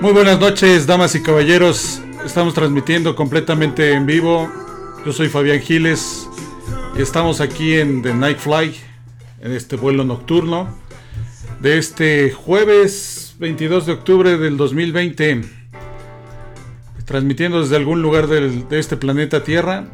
[0.00, 2.02] Muy buenas noches, damas y caballeros.
[2.24, 4.50] Estamos transmitiendo completamente en vivo.
[5.06, 6.28] Yo soy Fabián Giles
[6.96, 8.74] y estamos aquí en The Night Fly,
[9.40, 10.76] en este vuelo nocturno
[11.60, 15.61] de este jueves 22 de octubre del 2020.
[17.12, 19.84] Transmitiendo desde algún lugar de este planeta Tierra,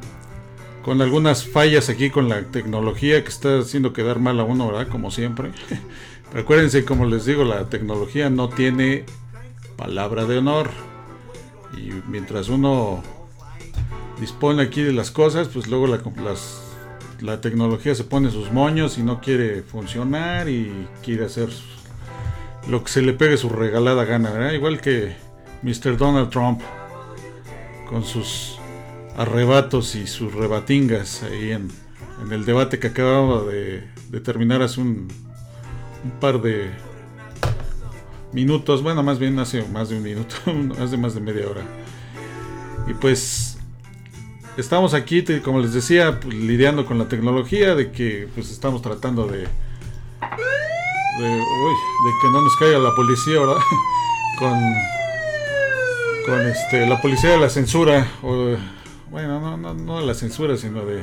[0.85, 4.87] con algunas fallas aquí con la tecnología que está haciendo quedar mal a uno, ¿verdad?
[4.87, 5.51] Como siempre.
[6.31, 9.05] Pero acuérdense, como les digo, la tecnología no tiene
[9.77, 10.71] palabra de honor.
[11.77, 13.03] Y mientras uno
[14.21, 16.01] dispone aquí de las cosas, pues luego la,
[17.19, 21.49] la tecnología se pone sus moños y no quiere funcionar y quiere hacer
[22.69, 24.53] lo que se le pegue su regalada gana, ¿verdad?
[24.53, 25.16] Igual que
[25.65, 25.97] Mr.
[25.97, 26.60] Donald Trump
[27.89, 28.59] con sus
[29.17, 31.71] arrebatos y sus rebatingas ahí en,
[32.31, 33.85] el debate que acababa de,
[34.25, 35.09] terminar hace un,
[36.21, 36.71] par de
[38.33, 40.37] minutos, bueno, más bien hace más de un minuto,
[40.83, 41.63] hace más de media hora.
[42.87, 43.59] Y pues
[44.57, 49.27] estamos aquí, como les decía, pues, lidiando con la tecnología, de que pues estamos tratando
[49.27, 49.47] de, de,
[51.25, 53.63] uy, de que no nos caiga la policía, ¿verdad?
[54.39, 54.98] con
[56.29, 58.54] con este la policía de la censura, o
[59.10, 61.02] bueno, no, no, no de la censura, sino de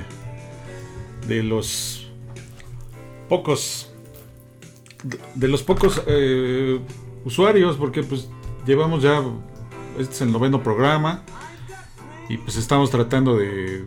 [1.27, 2.07] de los
[3.29, 3.91] pocos
[5.33, 6.79] de- los pocos eh,
[7.23, 8.29] usuarios, porque pues
[8.65, 9.23] llevamos ya,
[9.99, 11.23] este es el noveno programa,
[12.29, 13.85] y pues estamos tratando de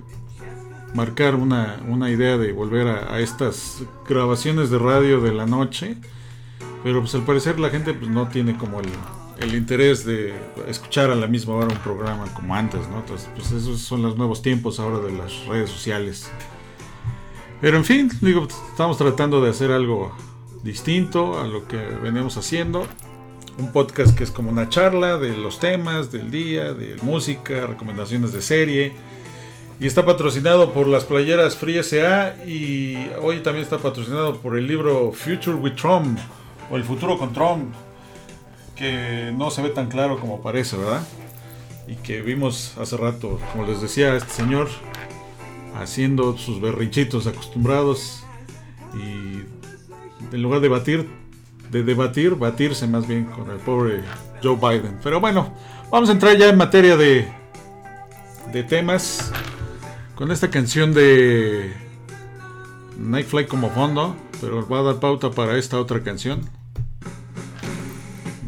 [0.95, 5.97] marcar una, una idea de volver a, a estas grabaciones de radio de la noche,
[6.83, 8.89] pero pues al parecer la gente pues no tiene como el,
[9.41, 10.35] el interés de
[10.67, 12.99] escuchar a la misma hora un programa como antes, ¿no?
[12.99, 16.31] Entonces pues esos son los nuevos tiempos ahora de las redes sociales.
[17.61, 20.13] Pero en fin, digo, estamos tratando de hacer algo
[20.63, 22.87] distinto a lo que venimos haciendo.
[23.59, 28.33] Un podcast que es como una charla de los temas del día, de música, recomendaciones
[28.33, 28.93] de serie.
[29.81, 34.67] Y está patrocinado por las playeras Free SA y hoy también está patrocinado por el
[34.67, 36.19] libro Future with Trump
[36.71, 37.73] o El futuro con Trump,
[38.79, 41.03] que no se ve tan claro como parece, ¿verdad?
[41.87, 44.69] Y que vimos hace rato, como les decía, este señor
[45.77, 48.25] haciendo sus berrinchitos acostumbrados
[48.95, 49.43] y
[50.35, 51.09] en lugar de batir,
[51.71, 54.03] de debatir, batirse más bien con el pobre
[54.43, 54.99] Joe Biden.
[55.03, 55.53] Pero bueno,
[55.91, 57.29] vamos a entrar ya en materia de,
[58.53, 59.33] de temas
[60.15, 61.73] con esta canción de
[62.99, 66.58] Nightfly como fondo, pero va a dar pauta para esta otra canción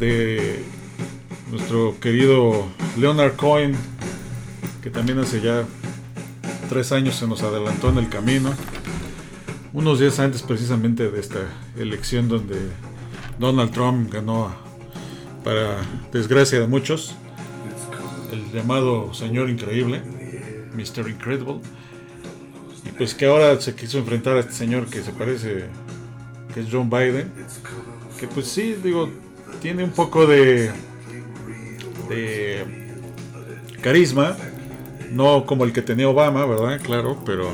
[0.00, 0.65] de
[1.50, 2.66] nuestro querido
[2.99, 3.77] Leonard Cohen,
[4.83, 5.65] que también hace ya
[6.69, 8.53] tres años se nos adelantó en el camino.
[9.72, 11.41] Unos días antes precisamente de esta
[11.77, 12.56] elección donde
[13.39, 14.53] Donald Trump ganó
[15.44, 17.15] para desgracia de muchos
[18.33, 20.03] el llamado señor increíble,
[20.75, 21.09] Mr.
[21.09, 21.60] Incredible.
[22.87, 25.66] Y pues que ahora se quiso enfrentar a este señor que se parece
[26.55, 27.31] que es John Biden.
[28.19, 29.10] Que pues sí, digo,
[29.60, 30.71] tiene un poco de
[33.81, 34.37] carisma,
[35.10, 36.81] no como el que tenía Obama, ¿verdad?
[36.82, 37.48] Claro, pero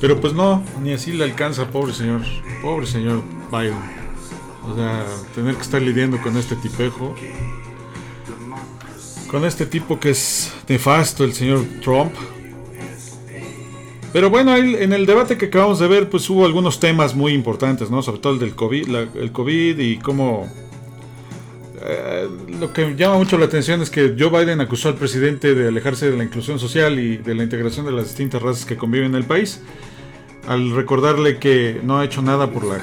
[0.00, 2.22] pero pues no, ni así le alcanza, pobre señor,
[2.60, 3.78] pobre señor Biden.
[4.68, 5.04] O sea,
[5.34, 7.14] tener que estar lidiando con este tipejo,
[9.30, 12.12] con este tipo que es nefasto, el señor Trump.
[14.12, 17.90] Pero bueno, en el debate que acabamos de ver, pues hubo algunos temas muy importantes,
[17.90, 18.02] ¿no?
[18.02, 20.52] Sobre todo el del COVID, la- el COVID y cómo
[22.60, 26.10] lo que llama mucho la atención es que Joe Biden acusó al presidente de alejarse
[26.10, 29.14] de la inclusión social y de la integración de las distintas razas que conviven en
[29.16, 29.60] el país,
[30.46, 32.80] al recordarle que no ha hecho nada por la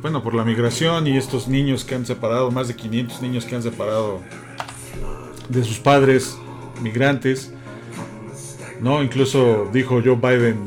[0.00, 3.54] bueno, por la migración y estos niños que han separado, más de 500 niños que
[3.54, 4.20] han separado
[5.48, 6.36] de sus padres
[6.82, 7.52] migrantes.
[8.80, 10.58] No, incluso dijo Joe Biden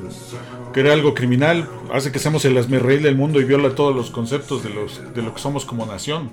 [0.73, 4.09] que era algo criminal, hace que seamos el asmerreír del mundo y viola todos los
[4.09, 6.29] conceptos de los de lo que somos como nación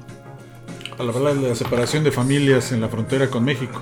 [1.03, 3.81] la separación de familias en la frontera con México.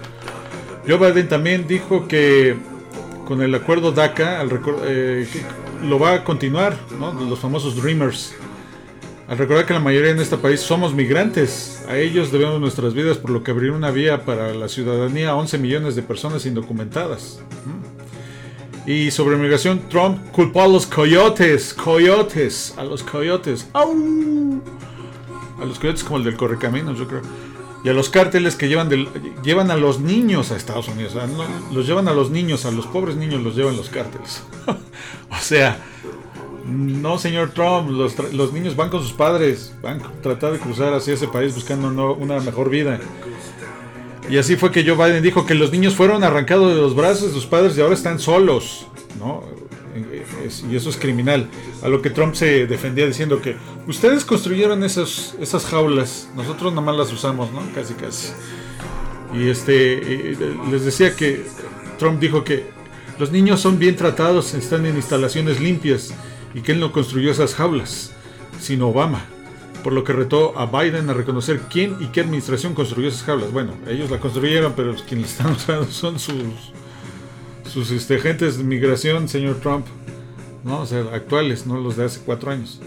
[0.86, 2.56] Joe Biden también dijo que
[3.26, 5.26] con el acuerdo DACA al eh,
[5.82, 7.12] lo va a continuar, ¿no?
[7.12, 8.34] los famosos Dreamers.
[9.28, 13.16] Al recordar que la mayoría en este país somos migrantes, a ellos debemos nuestras vidas,
[13.16, 17.40] por lo que abrir una vía para la ciudadanía a 11 millones de personas indocumentadas.
[18.86, 23.68] Y sobre migración, Trump culpó a los coyotes, coyotes, a los coyotes.
[23.72, 24.60] ¡Au!
[25.60, 27.22] A los coyotes como el del Correcaminos, yo creo.
[27.84, 28.90] y a los cárteles que llevan,
[29.42, 31.16] llevan a los niños a Estados Unidos.
[31.72, 34.42] los llevan a los niños, a los pobres niños los llevan los cárteles.
[34.66, 35.78] o sea,
[36.66, 41.14] no, señor Trump, los, niños van con sus padres, van a tratar de cruzar hacia
[41.14, 43.00] ese país buscando una mejor vida.
[44.30, 47.28] Y así fue que Joe Biden dijo que los niños fueron arrancados de los brazos
[47.28, 48.86] de sus padres y ahora están solos,
[49.18, 49.42] ¿no?
[50.70, 51.48] Y eso es criminal.
[51.82, 53.56] A lo que Trump se defendía diciendo que
[53.86, 57.62] ustedes construyeron esas, esas jaulas, nosotros nomás las usamos, ¿no?
[57.74, 58.28] Casi, casi.
[59.34, 60.36] Y este,
[60.70, 61.44] les decía que
[61.98, 62.66] Trump dijo que
[63.18, 66.14] los niños son bien tratados, están en instalaciones limpias
[66.54, 68.12] y que él no construyó esas jaulas,
[68.60, 69.24] sino Obama.
[69.84, 73.52] Por lo que retó a Biden a reconocer quién y qué administración construyó esas jaulas.
[73.52, 76.34] Bueno, ellos la construyeron, pero quienes están usando son sus,
[77.72, 79.86] sus este, agentes de migración, señor Trump.
[80.64, 80.80] ¿no?
[80.80, 82.80] O sea, actuales, no los de hace cuatro años.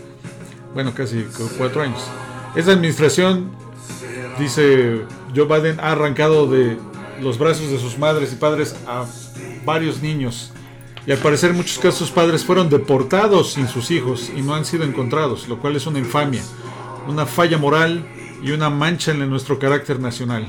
[0.73, 1.25] Bueno, casi
[1.57, 2.01] cuatro años.
[2.55, 3.51] Esa administración,
[4.39, 5.01] dice
[5.35, 6.77] Joe Biden, ha arrancado de
[7.21, 9.05] los brazos de sus madres y padres a
[9.65, 10.51] varios niños.
[11.05, 14.55] Y al parecer en muchos casos sus padres fueron deportados sin sus hijos y no
[14.55, 16.41] han sido encontrados, lo cual es una infamia,
[17.07, 18.05] una falla moral
[18.41, 20.47] y una mancha en nuestro carácter nacional.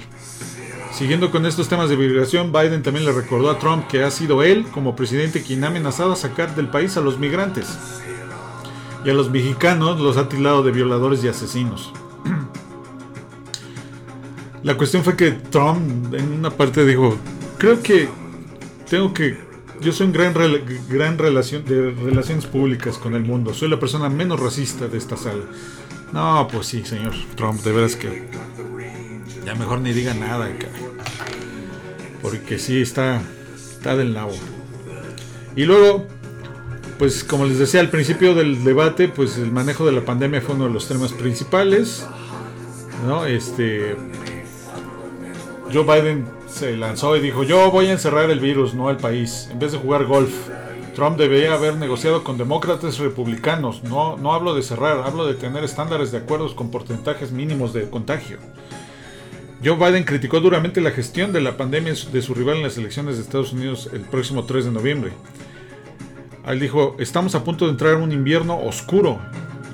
[0.94, 4.44] Siguiendo con estos temas de migración, Biden también le recordó a Trump que ha sido
[4.44, 7.76] él, como presidente, quien ha amenazado a sacar del país a los migrantes.
[9.04, 11.92] Y a los mexicanos los ha tildado de violadores y asesinos.
[14.62, 17.18] La cuestión fue que Trump en una parte dijo,
[17.58, 18.08] creo que
[18.88, 19.36] tengo que...
[19.80, 20.32] Yo soy un gran,
[20.88, 23.52] gran relación de relaciones públicas con el mundo.
[23.52, 25.42] Soy la persona menos racista de esta sala.
[26.12, 28.28] No, pues sí, señor Trump, de veras que
[29.44, 30.48] ya mejor ni diga nada,
[32.22, 33.22] porque sí está,
[33.54, 34.34] está del nabo.
[35.56, 36.06] Y luego,
[36.98, 40.54] pues como les decía al principio del debate, pues el manejo de la pandemia fue
[40.54, 42.06] uno de los temas principales.
[43.06, 43.26] ¿no?
[43.26, 43.96] Este,
[45.72, 49.48] Joe Biden se lanzó y dijo, yo voy a encerrar el virus, no al país,
[49.50, 50.32] en vez de jugar golf.
[50.94, 53.82] Trump debería haber negociado con demócratas republicanos.
[53.82, 57.90] No, no hablo de cerrar, hablo de tener estándares de acuerdos con porcentajes mínimos de
[57.90, 58.38] contagio.
[59.64, 63.16] Joe Biden criticó duramente la gestión de la pandemia de su rival en las elecciones
[63.16, 65.12] de Estados Unidos el próximo 3 de noviembre.
[66.46, 69.18] Él dijo, estamos a punto de entrar en un invierno oscuro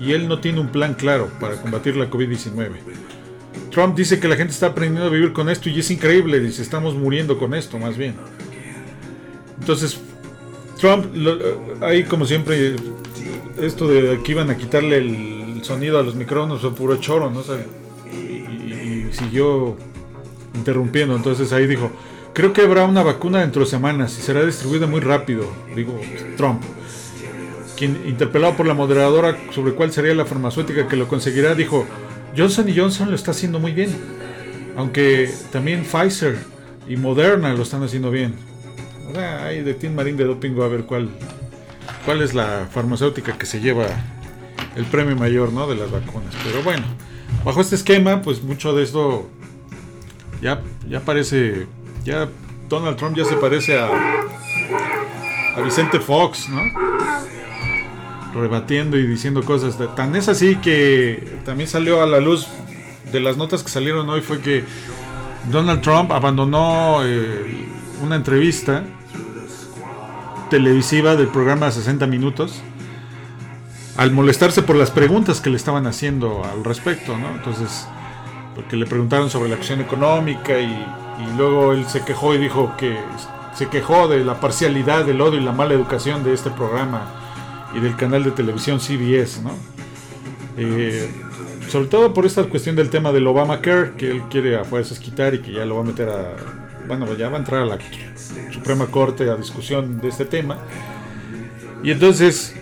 [0.00, 2.70] y él no tiene un plan claro para combatir la COVID-19.
[3.72, 6.62] Trump dice que la gente está aprendiendo a vivir con esto y es increíble, dice,
[6.62, 8.14] estamos muriendo con esto más bien.
[9.58, 10.00] Entonces,
[10.78, 11.06] Trump,
[11.80, 12.76] ahí como siempre,
[13.60, 17.42] esto de que iban a quitarle el sonido a los micrófonos fue puro choro, ¿no?
[19.12, 19.76] Siguió
[20.54, 21.16] interrumpiendo.
[21.16, 21.90] Entonces ahí dijo,
[22.32, 25.98] creo que habrá una vacuna dentro de semanas y será distribuida muy rápido, digo
[26.36, 26.62] Trump.
[27.76, 31.86] Quien interpelado por la moderadora sobre cuál sería la farmacéutica que lo conseguirá, dijo,
[32.36, 33.90] Johnson Johnson lo está haciendo muy bien.
[34.76, 36.38] Aunque también Pfizer
[36.88, 38.34] y Moderna lo están haciendo bien.
[39.42, 41.08] ahí de Tim Marín de Doping a ver cuál,
[42.04, 43.86] cuál es la farmacéutica que se lleva
[44.76, 45.66] el premio mayor ¿no?
[45.66, 46.34] de las vacunas.
[46.44, 46.84] Pero bueno,
[47.44, 49.28] bajo este esquema, pues mucho de esto
[50.40, 51.66] ya, ya parece,
[52.04, 52.28] ya
[52.68, 53.88] Donald Trump ya se parece a,
[55.56, 56.62] a Vicente Fox, ¿no?
[58.34, 59.76] Rebatiendo y diciendo cosas.
[59.96, 62.46] tan es así que también salió a la luz
[63.10, 64.64] de las notas que salieron hoy fue que
[65.50, 67.66] Donald Trump abandonó eh,
[68.02, 68.84] una entrevista
[70.48, 72.62] televisiva del programa 60 Minutos
[73.96, 77.30] al molestarse por las preguntas que le estaban haciendo al respecto, ¿no?
[77.30, 77.86] Entonces,
[78.54, 80.86] porque le preguntaron sobre la acción económica y,
[81.36, 82.96] luego él se quejó y dijo que
[83.54, 87.12] se quejó de la parcialidad, del odio y la mala educación de este programa
[87.74, 89.50] y del canal de televisión CBS, ¿no?
[90.56, 91.10] Eh,
[91.68, 95.34] sobre todo por esta cuestión del tema del Obamacare, que él quiere a fuerzas quitar
[95.34, 96.36] y que ya lo va a meter a.
[96.88, 97.78] Bueno, ya va a entrar a la
[98.50, 100.56] Suprema Corte a discusión de este tema.
[101.84, 102.59] Y entonces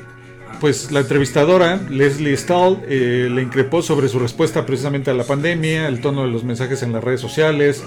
[0.61, 5.88] pues la entrevistadora Leslie Stahl eh, le increpó sobre su respuesta precisamente a la pandemia,
[5.88, 7.85] el tono de los mensajes en las redes sociales,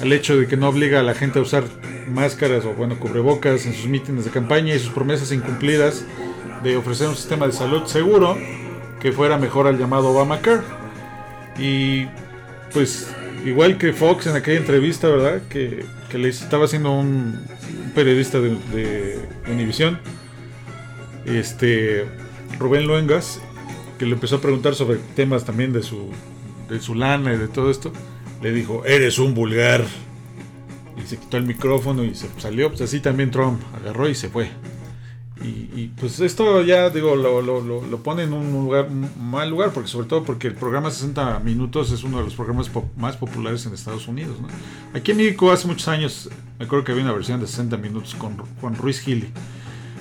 [0.00, 1.64] al hecho de que no obliga a la gente a usar
[2.08, 6.04] máscaras o bueno cubrebocas en sus mítines de campaña y sus promesas incumplidas
[6.62, 8.36] de ofrecer un sistema de salud seguro
[9.00, 10.62] que fuera mejor al llamado Obamacare.
[11.58, 12.06] Y
[12.72, 13.08] pues
[13.44, 15.42] igual que Fox en aquella entrevista, ¿verdad?
[15.48, 17.44] Que, le estaba haciendo un,
[17.94, 19.18] periodista de, de
[19.52, 19.98] Univision
[21.26, 22.06] este
[22.58, 23.40] Rubén Luengas,
[23.98, 26.10] que le empezó a preguntar sobre temas también de su,
[26.68, 27.92] de su lana y de todo esto,
[28.42, 29.84] le dijo, eres un vulgar.
[30.96, 32.68] Y se quitó el micrófono y se salió.
[32.68, 34.50] Pues así también Trump agarró y se fue.
[35.42, 39.70] Y, y, pues esto ya digo lo, lo, lo, pone en un lugar mal lugar
[39.70, 43.66] porque sobre todo porque el programa 60 minutos es uno de los programas más populares
[43.66, 44.48] en Estados Unidos ¿no?
[44.94, 48.14] aquí en México hace muchos años me acuerdo que había una versión de 60 minutos
[48.14, 49.28] con Juan Ruiz Gili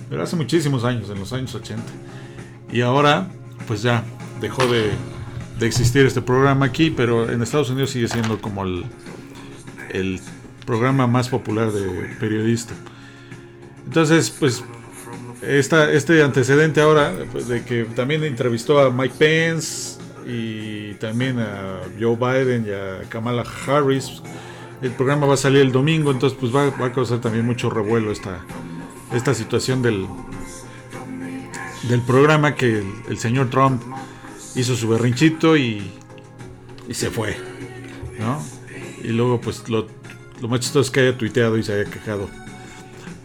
[0.09, 1.83] pero hace muchísimos años en los años 80
[2.71, 3.29] y ahora
[3.67, 4.03] pues ya
[4.41, 4.91] dejó de,
[5.61, 8.85] existir este programa aquí pero en Estados Unidos sigue siendo como el,
[9.91, 10.19] el
[10.65, 12.73] programa más popular de periodista
[13.85, 14.63] entonces, pues
[15.41, 21.81] esta, este antecedente ahora, pues, de que también entrevistó a Mike Pence y también a
[21.99, 24.21] Joe Biden y a Kamala Harris.
[24.81, 28.11] El programa va a salir el domingo, entonces pues va, a causar también mucho revuelo
[28.11, 28.39] esta,
[29.15, 30.07] esta situación del,
[31.89, 33.81] del programa que el, señor Trump
[34.55, 35.91] hizo su berrinchito y,
[36.87, 37.37] y se fue.
[38.19, 38.43] ¿no?
[39.03, 39.87] Y luego pues lo,
[40.41, 42.29] lo más chistoso es que haya tuiteado y se haya quejado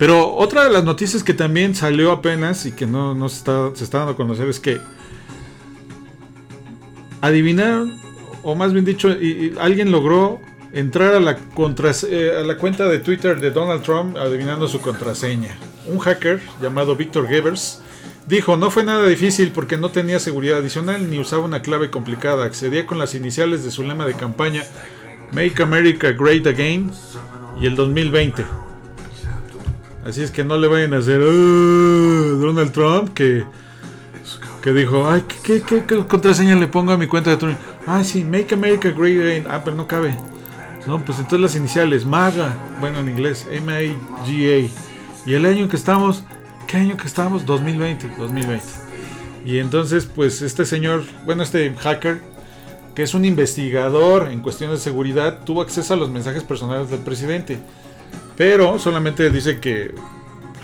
[0.00, 3.85] pero otra de las noticias que también salió apenas y que no, se, está, se
[3.85, 4.80] está dando a conocer es que
[7.20, 8.00] adivinaron,
[8.42, 10.40] o más bien dicho, y, alguien logró
[10.73, 11.32] entrar a la,
[12.09, 15.59] eh, a la cuenta de Twitter de Donald Trump adivinando su contraseña.
[15.90, 17.82] Un hacker llamado Victor Gevers
[18.26, 22.44] dijo, no fue nada difícil porque no tenía seguridad adicional ni usaba una clave complicada,
[22.44, 24.62] accedía con las iniciales de su lema de campaña
[25.32, 26.92] Make America Great Again
[27.61, 28.44] y el 2020.
[30.06, 33.44] Así es que no le vayan a hacer Donald Trump que,
[34.62, 35.62] que dijo, ay, ¿qué,
[36.09, 37.59] contraseña le pongo a mi cuenta de Twitter?
[37.87, 39.47] Ah, sí, Make America Great Again.
[39.50, 40.16] Ah, pero no cabe.
[40.87, 44.89] No, pues entonces las iniciales, MAGA, bueno en inglés, M-A-G-A.
[45.26, 46.24] Y el año que estamos,
[46.66, 47.44] ¿qué año que estamos?
[47.46, 48.64] 2020, 2020.
[49.44, 52.20] Y entonces, pues este señor, bueno, este hacker,
[52.94, 57.00] que es un investigador en cuestiones de seguridad, tuvo acceso a los mensajes personales del
[57.00, 57.58] presidente.
[58.36, 59.94] Pero solamente dice que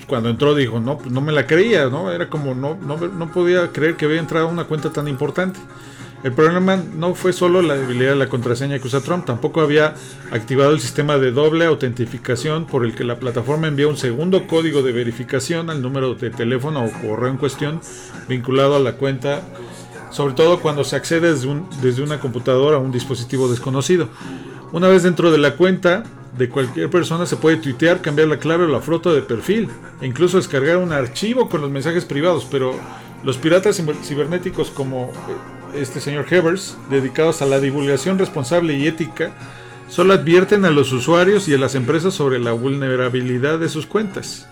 [0.07, 2.11] cuando entró dijo, no, pues no me la creía, ¿no?
[2.11, 5.59] Era como, no, no, podía creer que había entrado a una cuenta tan importante.
[6.27, 9.95] El problema no fue solo la debilidad de la contraseña que usa Trump, tampoco había
[10.33, 14.83] activado el sistema de doble autentificación por el que la plataforma envía un segundo código
[14.83, 17.81] de verificación al número de teléfono o correo en cuestión
[18.29, 19.43] vinculado a la cuenta,
[20.11, 24.09] sobre todo cuando se accede desde, una computadora a un dispositivo desconocido.
[24.73, 26.03] Una vez dentro de la cuenta,
[26.37, 29.69] de cualquier persona se puede tuitear, cambiar la clave o la foto de perfil
[30.01, 32.75] e incluso descargar un archivo con los mensajes privados, pero
[33.23, 39.33] los piratas cibernéticos como eh, este señor Hevers, dedicados a la divulgación responsable y ética,
[39.89, 44.47] solo advierten a los usuarios y a las empresas sobre la vulnerabilidad de sus cuentas.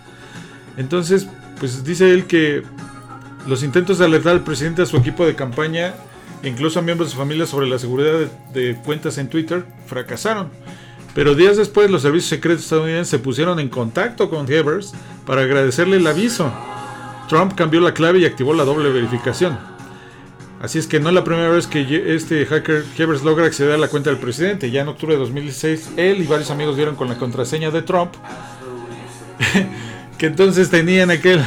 [0.77, 1.27] Entonces,
[1.59, 2.63] pues dice él que
[3.47, 5.93] los intentos de alertar al presidente a su equipo de campaña,
[6.43, 10.49] incluso a miembros de su familia sobre la seguridad de cuentas en Twitter, fracasaron.
[11.13, 14.93] Pero días después los servicios secretos estadounidenses se pusieron en contacto con Hevers
[15.25, 16.51] para agradecerle el aviso.
[17.29, 19.74] Trump cambió la clave y activó la doble verificación.
[20.61, 23.77] Así es que no es la primera vez que este hacker Hevers logra acceder a
[23.77, 24.71] la cuenta del presidente.
[24.71, 28.13] Ya en octubre de 2016 él y varios amigos dieron con la contraseña de Trump.
[30.17, 31.43] que entonces tenía en aquel...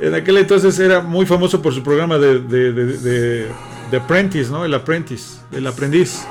[0.00, 3.46] En aquel entonces era muy famoso por su programa de, de, de,
[3.90, 4.64] de Apprentice, ¿no?
[4.64, 6.26] El Apprentice, el aprendiz.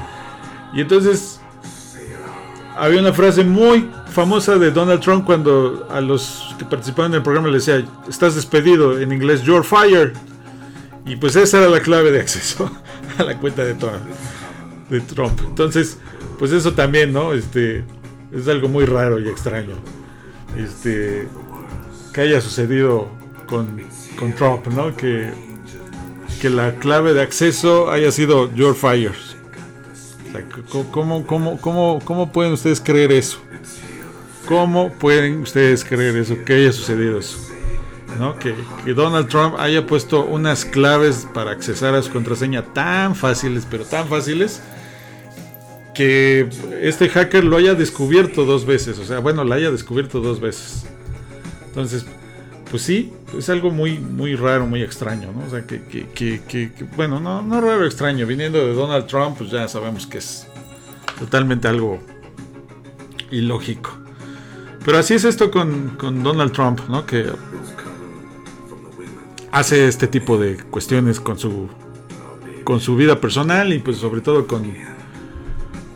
[0.73, 1.39] Y entonces
[2.75, 7.23] había una frase muy famosa de Donald Trump cuando a los que participaban en el
[7.23, 10.13] programa le decía, estás despedido, en inglés, you're fired.
[11.05, 12.71] Y pues esa era la clave de acceso
[13.17, 13.75] a la cuenta de,
[14.89, 15.39] de Trump.
[15.45, 15.97] Entonces,
[16.39, 17.33] pues eso también, ¿no?
[17.33, 17.83] Este,
[18.33, 19.75] es algo muy raro y extraño.
[20.57, 21.27] Este,
[22.13, 23.09] que haya sucedido
[23.47, 23.81] con,
[24.17, 24.95] con Trump, ¿no?
[24.95, 25.31] Que,
[26.41, 29.13] que la clave de acceso haya sido you're fired.
[30.91, 33.37] ¿Cómo, cómo, cómo, cómo pueden ustedes creer eso?
[34.47, 36.35] ¿Cómo pueden ustedes creer eso?
[36.45, 37.44] Que haya sucedido eso.
[38.39, 43.67] Que, que, Donald Trump haya puesto unas claves para accesar a su contraseña tan fáciles,
[43.69, 44.61] pero tan fáciles,
[45.93, 46.49] que
[46.81, 48.99] este hacker lo haya descubierto dos veces.
[48.99, 50.85] O sea, bueno, la haya descubierto dos veces.
[51.67, 52.05] Entonces,
[52.69, 55.45] pues sí, es algo muy, muy raro, muy extraño, ¿no?
[55.45, 58.27] O sea, que, que, que, bueno, no, no raro, extraño.
[58.27, 60.47] Viniendo de Donald Trump, pues ya sabemos que es
[61.17, 61.99] totalmente algo
[63.31, 63.97] ilógico.
[64.83, 67.05] Pero así es esto con, con Donald Trump, ¿no?
[67.05, 67.31] Que
[69.55, 71.69] hace este tipo de cuestiones con su
[72.65, 74.73] con su vida personal y pues sobre todo con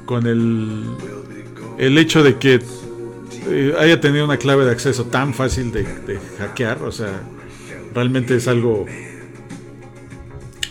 [0.06, 0.86] con el
[1.78, 2.62] el hecho de que
[3.48, 5.86] eh, haya tenido una clave de acceso tan fácil de,
[6.38, 7.22] hackear, o sea,
[7.94, 8.86] realmente es algo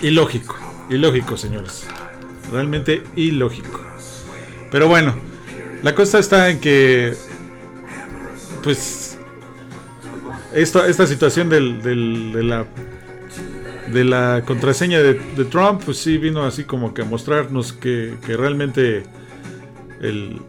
[0.03, 0.57] ilógico,
[0.91, 1.87] ilógico, señores.
[2.53, 3.81] Realmente ilógico.
[4.71, 5.15] Pero bueno,
[5.83, 7.15] la cosa está en que,
[8.63, 9.08] pues,
[10.55, 12.67] esta, esta situación del, del, de la
[13.93, 15.15] de la contraseña de,
[15.47, 19.05] Trump, pues sí vino así como que a mostrarnos que, que realmente
[20.01, 20.41] el,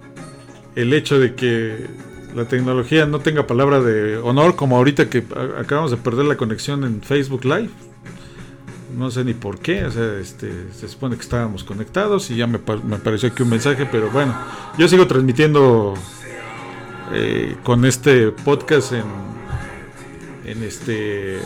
[0.75, 1.87] el hecho de que
[2.35, 5.23] la tecnología no tenga palabra de honor, como ahorita que
[5.57, 7.69] acabamos de perder la conexión en Facebook Live.
[8.97, 12.47] No sé ni por qué, o sea, este, se supone que estábamos conectados y ya
[12.47, 14.35] me, me apareció aquí un mensaje, pero bueno,
[14.77, 15.93] yo sigo transmitiendo
[17.13, 19.28] eh, con este podcast en,
[20.49, 21.39] en este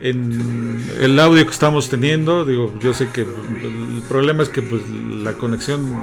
[0.00, 4.82] en el audio que estamos teniendo, digo, yo sé que el problema es que pues
[4.90, 5.98] la conexión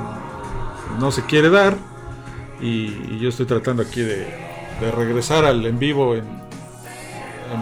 [0.99, 1.77] no se quiere dar
[2.61, 4.49] y, yo estoy tratando aquí de,
[4.95, 6.41] regresar al en vivo en,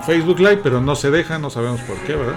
[0.05, 2.35] Facebook Live, pero no se deja, no sabemos por qué, ¿verdad?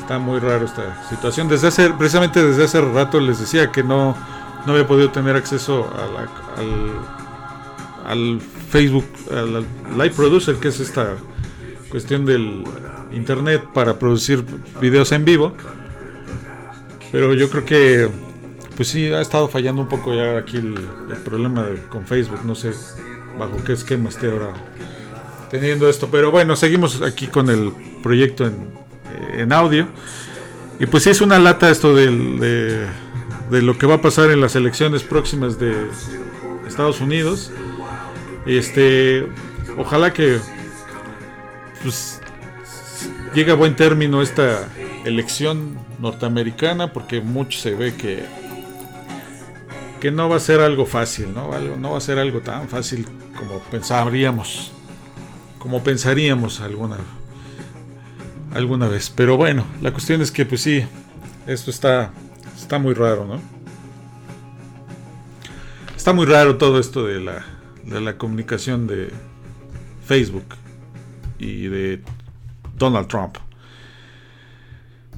[0.00, 1.46] Está muy raro esta situación.
[1.46, 4.16] Desde hace, precisamente desde hace rato les decía que no,
[4.64, 6.26] no había podido tener acceso al,
[8.04, 11.16] al Facebook, al Live Producer, que es esta
[11.90, 12.64] cuestión del
[13.12, 14.44] internet para producir
[14.80, 15.54] videos en vivo.
[17.12, 18.08] Pero yo creo que
[18.76, 20.74] pues sí, ha estado fallando un poco ya aquí el,
[21.24, 22.40] problema con Facebook.
[22.44, 22.72] No sé
[23.38, 24.52] bajo qué esquema esté ahora
[25.50, 26.08] teniendo esto.
[26.10, 28.50] Pero bueno, seguimos aquí con el proyecto
[29.32, 29.86] en, audio.
[30.80, 32.88] Y pues sí es una lata esto de,
[33.50, 35.72] de, lo que va a pasar en las elecciones próximas de
[36.66, 37.52] Estados Unidos.
[38.46, 39.26] Este,
[39.76, 40.38] ojalá que
[41.82, 42.20] pues,
[43.34, 44.68] llegue a buen término esta
[45.04, 48.24] elección norteamericana porque mucho se ve que
[50.04, 51.58] que no va a ser algo fácil, ¿no?
[51.78, 53.06] no va a ser algo tan fácil
[53.38, 54.70] como pensaríamos,
[55.58, 56.98] como pensaríamos alguna,
[58.52, 59.08] alguna vez.
[59.08, 60.84] Pero bueno, la cuestión es que pues sí,
[61.46, 62.10] esto está,
[62.54, 63.40] está muy raro, ¿no?
[65.96, 67.46] Está muy raro todo esto de la,
[67.86, 69.10] de la comunicación de
[70.04, 70.46] Facebook
[71.38, 72.02] y de
[72.76, 73.36] Donald Trump.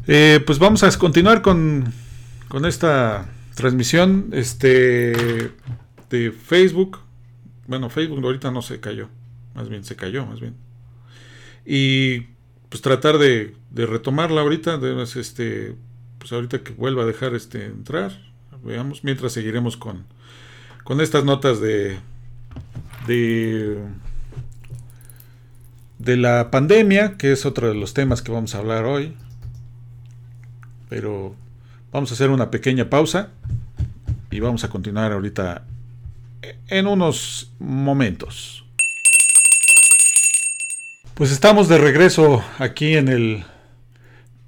[0.06, 1.92] Eh, pues vamos a continuar con,
[2.48, 5.52] con esta transmisión este
[6.10, 6.98] de Facebook.
[7.66, 9.08] Bueno, Facebook ahorita no se cayó.
[9.54, 10.54] Más bien se cayó, más bien.
[11.64, 12.20] Y
[12.68, 14.78] pues tratar de, de retomarla ahorita.
[15.16, 15.74] este,
[16.18, 18.12] pues ahorita que vuelva a dejar este entrar.
[18.62, 19.02] Veamos.
[19.02, 20.06] Mientras seguiremos con,
[20.84, 21.98] con estas notas de,
[23.06, 23.78] de,
[25.98, 29.16] de la pandemia, que es otro de los temas que vamos a hablar hoy.
[30.88, 31.34] Pero
[31.96, 33.30] Vamos a hacer una pequeña pausa
[34.30, 35.64] y vamos a continuar ahorita
[36.68, 38.66] en unos momentos.
[41.14, 43.44] Pues estamos de regreso aquí en el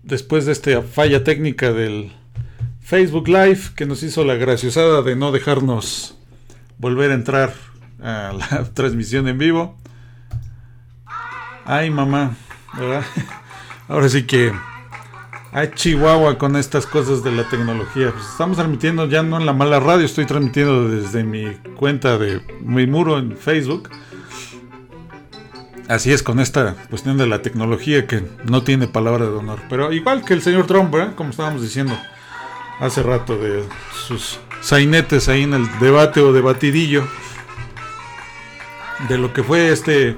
[0.03, 2.13] después de esta falla técnica del
[2.83, 6.19] Facebook Live que nos hizo la graciosada de no dejarnos
[6.77, 7.55] volver a entrar
[8.03, 9.77] a la transmisión en vivo.
[11.65, 12.37] Ay, mamá,
[12.77, 13.05] ¿verdad?
[13.89, 14.53] Ahora sí que
[15.51, 18.13] Ay, Chihuahua con estas cosas de la tecnología.
[18.13, 22.43] Pues estamos transmitiendo ya no en la mala radio, estoy transmitiendo desde mi cuenta de
[22.61, 23.89] mi muro en Facebook.
[25.89, 29.61] Así es con esta cuestión de la tecnología que no tiene palabra de honor.
[29.71, 31.13] Pero igual que el señor Trump, ¿eh?
[31.17, 31.99] como estábamos diciendo
[32.79, 33.65] hace rato de
[34.07, 37.09] sus sainetes ahí en el debate o debatidillo
[39.09, 40.17] de lo que fue este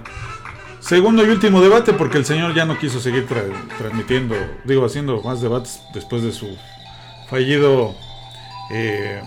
[0.80, 3.26] Segundo y último debate, porque el señor ya no quiso seguir
[3.78, 6.56] transmitiendo, digo, haciendo más debates después de su
[7.28, 7.94] fallido
[8.72, 9.22] eh,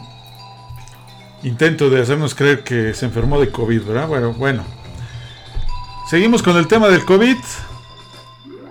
[1.43, 4.07] intento de hacernos creer que se enfermó de COVID, ¿verdad?
[4.07, 4.65] Bueno, bueno.
[6.09, 7.37] Seguimos con el tema del COVID.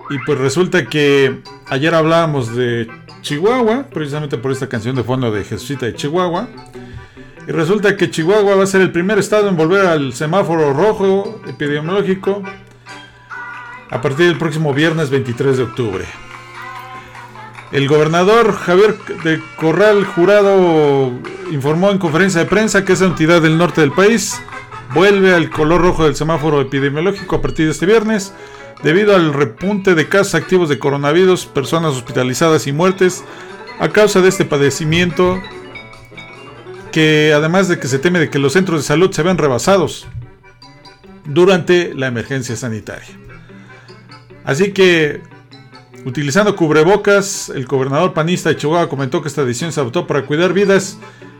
[0.09, 2.87] Y pues resulta que ayer hablábamos de
[3.21, 6.49] Chihuahua, precisamente por esta canción de fondo de Jesucita de Chihuahua.
[7.47, 11.41] Y resulta que Chihuahua va a ser el primer estado en volver al semáforo rojo
[11.47, 12.41] epidemiológico
[13.89, 16.05] a partir del próximo viernes 23 de octubre.
[17.71, 21.11] El gobernador Javier de Corral Jurado
[21.51, 24.41] informó en conferencia de prensa que esa entidad del norte del país
[24.93, 28.33] vuelve al color rojo del semáforo epidemiológico a partir de este viernes
[28.83, 33.23] debido al repunte de casos activos de coronavirus, personas hospitalizadas y muertes
[33.79, 35.41] a causa de este padecimiento
[36.93, 40.07] que además de que se teme de que los centros de salud se vean rebasados
[41.25, 43.09] durante la emergencia sanitaria.
[44.45, 45.21] Así que,
[46.05, 50.53] utilizando cubrebocas, el gobernador panista de Chihuahua comentó que esta decisión se adoptó para cuidar
[50.53, 50.99] vidas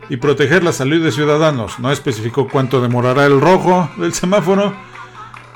[0.09, 1.77] y proteger la salud de ciudadanos.
[1.79, 4.73] No especificó cuánto demorará el rojo del semáforo,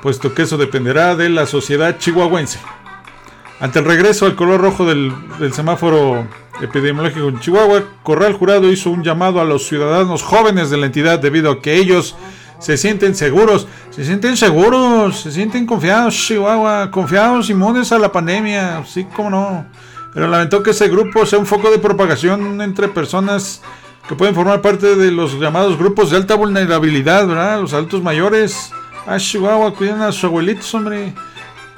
[0.00, 2.60] puesto que eso dependerá de la sociedad chihuahuense.
[3.60, 5.12] Ante el regreso al color rojo del,
[5.52, 6.28] semáforo
[6.62, 11.18] epidemiológico en Chihuahua, Corral Jurado hizo un llamado a los ciudadanos jóvenes de la entidad
[11.18, 12.14] debido a que ellos
[12.60, 18.84] se sienten seguros, se sienten seguros, se sienten confiados, Chihuahua, confiados, inmunes a la pandemia,
[18.86, 19.66] sí, como no.
[20.14, 23.60] Pero lamentó que ese grupo sea un foco de propagación entre personas
[24.08, 27.60] que pueden formar parte de los llamados grupos de alta vulnerabilidad, ¿verdad?
[27.60, 28.72] Los altos mayores.
[29.06, 31.12] Ah, Chihuahua, cuidan a sus abuelitos, hombre.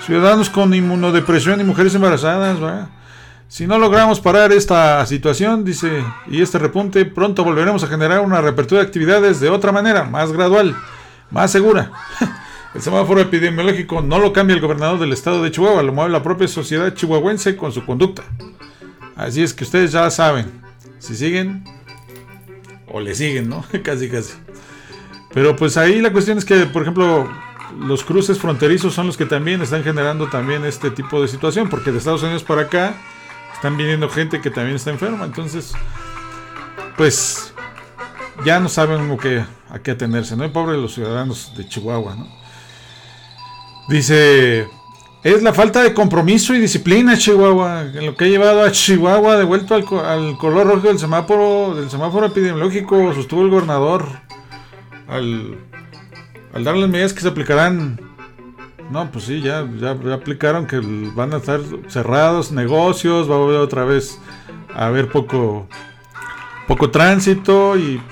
[0.04, 2.58] Ciudadanos con inmunodepresión y mujeres embarazadas.
[3.48, 8.40] Si no logramos parar esta situación, dice, y este repunte, pronto volveremos a generar una
[8.40, 10.76] reapertura de actividades de otra manera, más gradual,
[11.30, 11.90] más segura.
[12.74, 16.22] El semáforo epidemiológico no lo cambia el gobernador del estado de Chihuahua, lo mueve la
[16.22, 18.22] propia sociedad chihuahuense con su conducta.
[19.16, 20.62] Así es que ustedes ya saben,
[21.00, 21.64] si siguen
[22.86, 23.64] o le siguen, ¿no?
[23.82, 24.34] casi, casi.
[25.34, 27.28] Pero pues ahí la cuestión es que, por ejemplo,
[27.78, 31.92] los cruces fronterizos son los que también están generando también este tipo de situación, porque
[31.92, 32.94] de Estados Unidos para acá
[33.54, 35.74] están viniendo gente que también está enferma, entonces,
[36.96, 37.52] pues
[38.44, 40.50] ya no saben qué, a qué atenerse, ¿no?
[40.52, 42.26] Pobre los ciudadanos de Chihuahua, ¿no?
[43.88, 44.68] Dice,
[45.22, 49.37] es la falta de compromiso y disciplina, Chihuahua, en lo que ha llevado a Chihuahua
[49.37, 54.06] devuelto al, al color rojo del semáforo, del semáforo epidemiológico, sostuvo el gobernador,
[55.09, 55.69] al,
[56.52, 57.98] al dar las medidas que se aplicarán
[58.90, 60.80] no, pues sí, ya, ya, aplicaron que
[61.14, 64.18] van a estar cerrados negocios, va a volver otra vez
[64.74, 65.68] a haber poco,
[66.66, 68.02] poco tránsito y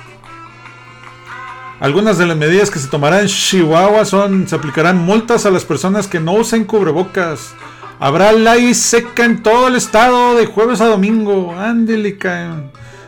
[1.81, 5.65] algunas de las medidas que se tomarán en Chihuahua son, se aplicarán multas a las
[5.65, 7.55] personas que no usen cubrebocas.
[7.99, 11.55] Habrá ley seca en todo el estado de jueves a domingo.
[11.57, 12.17] Ándele,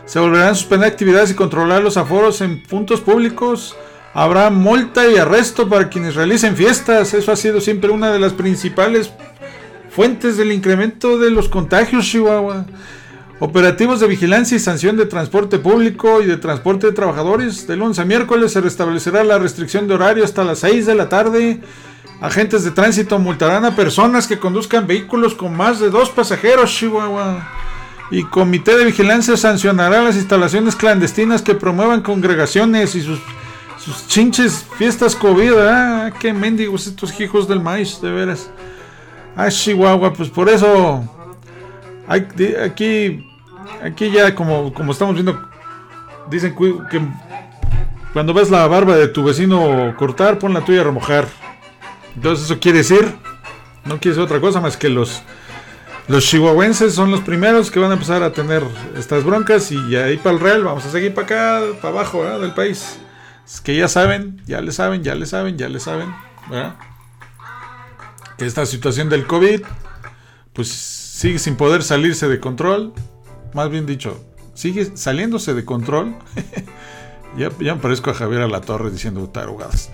[0.06, 3.76] Se volverán a suspender actividades y controlar los aforos en puntos públicos.
[4.12, 7.14] Habrá multa y arresto para quienes realicen fiestas.
[7.14, 9.11] Eso ha sido siempre una de las principales
[9.90, 12.66] fuentes del incremento de los contagios, Chihuahua.
[13.38, 17.66] Operativos de vigilancia y sanción de transporte público y de transporte de trabajadores.
[17.66, 21.09] De lunes a miércoles se restablecerá la restricción de horario hasta las 6 de la
[21.09, 21.61] tarde.
[22.20, 27.49] Agentes de tránsito multarán a personas que conduzcan vehículos con más de dos pasajeros, Chihuahua.
[28.11, 33.20] Y Comité de Vigilancia sancionará las instalaciones clandestinas que promuevan congregaciones y sus
[33.84, 38.50] sus chinches fiestas COVID, ah, qué mendigos estos hijos del maíz, de veras.
[39.34, 41.02] Ah, Chihuahua, pues por eso.
[42.06, 43.24] Aquí,
[43.82, 45.40] aquí ya como, como estamos viendo,
[46.28, 46.54] dicen
[46.90, 47.00] que
[48.12, 51.26] cuando ves la barba de tu vecino cortar, pon la tuya a remojar.
[52.16, 53.14] Entonces eso quiere decir,
[53.84, 55.22] no quiere decir otra cosa más que los,
[56.08, 58.62] los chihuahuenses son los primeros que van a empezar a tener
[58.96, 62.52] estas broncas y ahí para el real vamos a seguir para acá, para abajo del
[62.52, 62.99] país.
[63.52, 66.14] Es que ya saben, ya le saben, ya le saben, ya le saben,
[66.48, 66.76] ¿verdad?
[68.38, 69.62] Que esta situación del COVID,
[70.52, 72.92] pues sigue sin poder salirse de control.
[73.52, 76.14] Más bien dicho, sigue saliéndose de control.
[77.36, 79.90] ya, me parezco a Javier a la Torre diciendo tarugadas.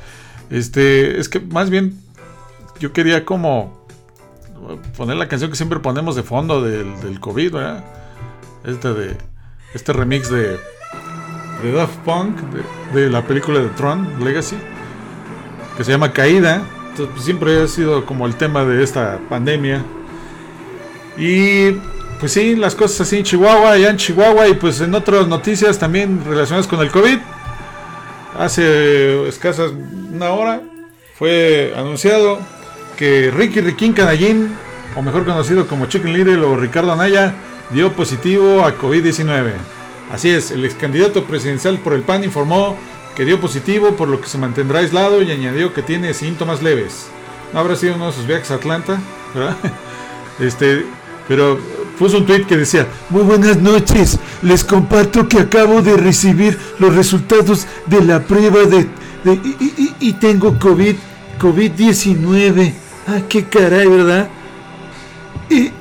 [0.51, 1.99] Este, es que más bien
[2.79, 3.87] yo quería como
[4.99, 7.85] poner la canción que siempre ponemos de fondo del, del COVID, ¿verdad?
[8.65, 9.17] Este de
[9.73, 10.59] este remix de
[11.63, 12.37] de Daft Punk,
[12.93, 14.57] de, la película de Tron Legacy,
[15.77, 16.63] que se llama Caída.
[16.91, 19.83] Entonces, pues, siempre ha sido como el tema de esta pandemia.
[21.17, 21.73] Y
[22.21, 25.79] pues sí, las cosas así en Chihuahua, allá en Chihuahua y pues en otras noticias
[25.79, 27.19] también relacionadas con el COVID.
[28.39, 29.73] Hace escasas
[30.13, 30.63] una hora
[31.15, 32.39] fue anunciado
[32.97, 34.55] que Ricky Riquín Canallín,
[34.95, 37.35] o mejor conocido como Chicken Little o Ricardo Anaya,
[37.71, 39.76] dio positivo a COVID-19.
[40.11, 42.77] Así es, el ex candidato presidencial por el PAN informó
[43.17, 47.07] que dio positivo, por lo que se mantendrá aislado y añadió que tiene síntomas leves.
[47.53, 49.01] No habrá sido uno de sus viajes a Atlanta,
[49.35, 49.57] ¿verdad?
[50.39, 50.85] Este,
[51.27, 51.59] pero
[51.99, 56.95] puso un tweet que decía, muy buenas noches, les comparto que acabo de recibir los
[56.95, 58.87] resultados de la prueba de,
[59.99, 60.95] y, tengo COVID,
[61.41, 62.75] COVID-19.
[63.09, 64.29] Ah, qué caray, ¿verdad?
[65.49, 65.73] Y,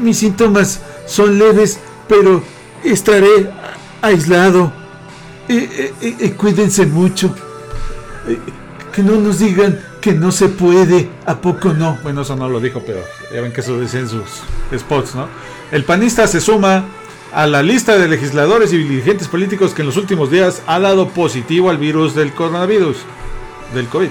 [0.00, 2.42] mis síntomas son leves, pero
[2.92, 3.50] estaré
[4.02, 4.72] aislado.
[6.36, 7.34] cuídense mucho.
[8.92, 11.08] que no nos digan que no se puede.
[11.26, 11.98] ¿A poco no?
[12.02, 13.00] Bueno, eso no lo dijo, pero
[13.32, 14.42] ya ven que eso dicen sus
[14.76, 15.28] spots, ¿no?
[15.70, 16.84] El panista se suma
[17.32, 21.08] a la lista de legisladores y dirigentes políticos que en los últimos días ha dado
[21.08, 22.98] positivo al virus del coronavirus.
[23.74, 24.10] Del COVID,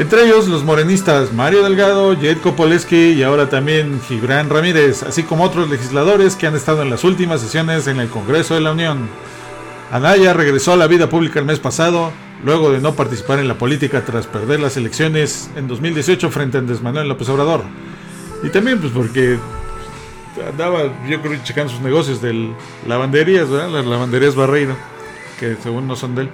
[0.00, 5.44] entre ellos los morenistas Mario Delgado, Jedko Poleski y ahora también Gibran Ramírez, así como
[5.44, 9.10] otros legisladores que han estado en las últimas sesiones en el Congreso de la Unión.
[9.92, 13.58] Anaya regresó a la vida pública el mes pasado, luego de no participar en la
[13.58, 17.62] política tras perder las elecciones en 2018 frente a Andrés Manuel López Obrador.
[18.42, 19.38] Y también pues porque
[20.48, 22.54] andaba, yo creo, checando sus negocios de
[22.88, 23.68] lavanderías, ¿verdad?
[23.68, 24.76] Las lavanderías Barreiro,
[25.38, 26.30] que según no son de él.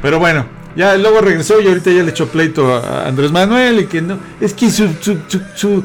[0.00, 3.86] Pero bueno, Ya luego regresó y ahorita ya le echó pleito a Andrés Manuel y
[3.86, 4.18] que no.
[4.40, 5.18] Es que su, su,
[5.54, 5.84] su,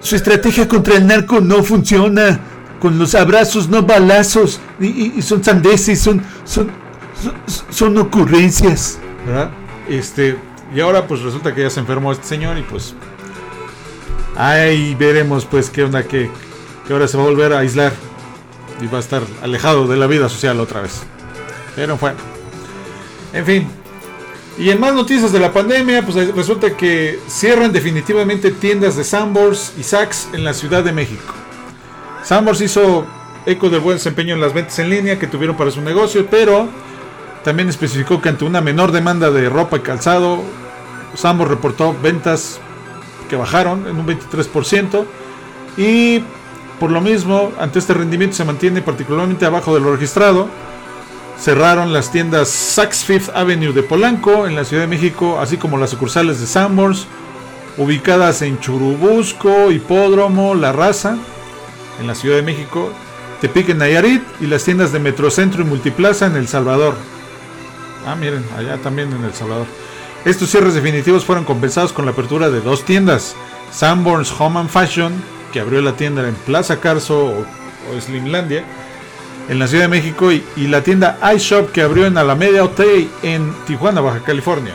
[0.00, 2.40] su, estrategia contra el narco no funciona.
[2.80, 4.60] Con los abrazos, no balazos.
[4.78, 6.70] Y, son sandeces, son, son,
[7.70, 8.98] son, ocurrencias.
[9.24, 9.50] ¿Verdad?
[9.88, 10.36] Este,
[10.74, 12.94] y ahora pues resulta que ya se enfermó este señor y pues.
[14.36, 16.30] Ahí veremos pues qué onda, que,
[16.86, 17.94] que ahora se va a volver a aislar.
[18.82, 21.00] Y va a estar alejado de la vida social otra vez.
[21.74, 22.35] Pero bueno.
[23.36, 23.68] En fin.
[24.58, 29.74] Y en más noticias de la pandemia, pues resulta que cierran definitivamente tiendas de Sambors
[29.78, 31.34] y Saks en la Ciudad de México.
[32.24, 33.06] Sambors hizo
[33.44, 36.66] eco del buen desempeño en las ventas en línea que tuvieron para su negocio, pero
[37.44, 40.42] también especificó que ante una menor demanda de ropa y calzado,
[41.14, 42.58] Sambors reportó ventas
[43.28, 45.04] que bajaron en un 23%
[45.76, 46.22] y
[46.80, 50.48] por lo mismo, ante este rendimiento se mantiene particularmente abajo de lo registrado
[51.38, 55.78] cerraron las tiendas Saks Fifth Avenue de Polanco en la Ciudad de México, así como
[55.78, 57.06] las sucursales de Sambors,
[57.76, 61.16] ubicadas en Churubusco, Hipódromo, La Raza,
[62.00, 62.90] en la Ciudad de México,
[63.40, 66.94] Tepic en Nayarit y las tiendas de Metrocentro y Multiplaza en El Salvador.
[68.06, 69.66] Ah, miren, allá también en El Salvador.
[70.24, 73.36] Estos cierres definitivos fueron compensados con la apertura de dos tiendas,
[73.70, 75.12] Sanborns Home and Fashion,
[75.52, 78.64] que abrió la tienda en Plaza Carso o, o Slimlandia,
[79.48, 83.52] en la Ciudad de México y, la tienda iShop que abrió en Alameda Hotel en
[83.66, 84.74] Tijuana, Baja California.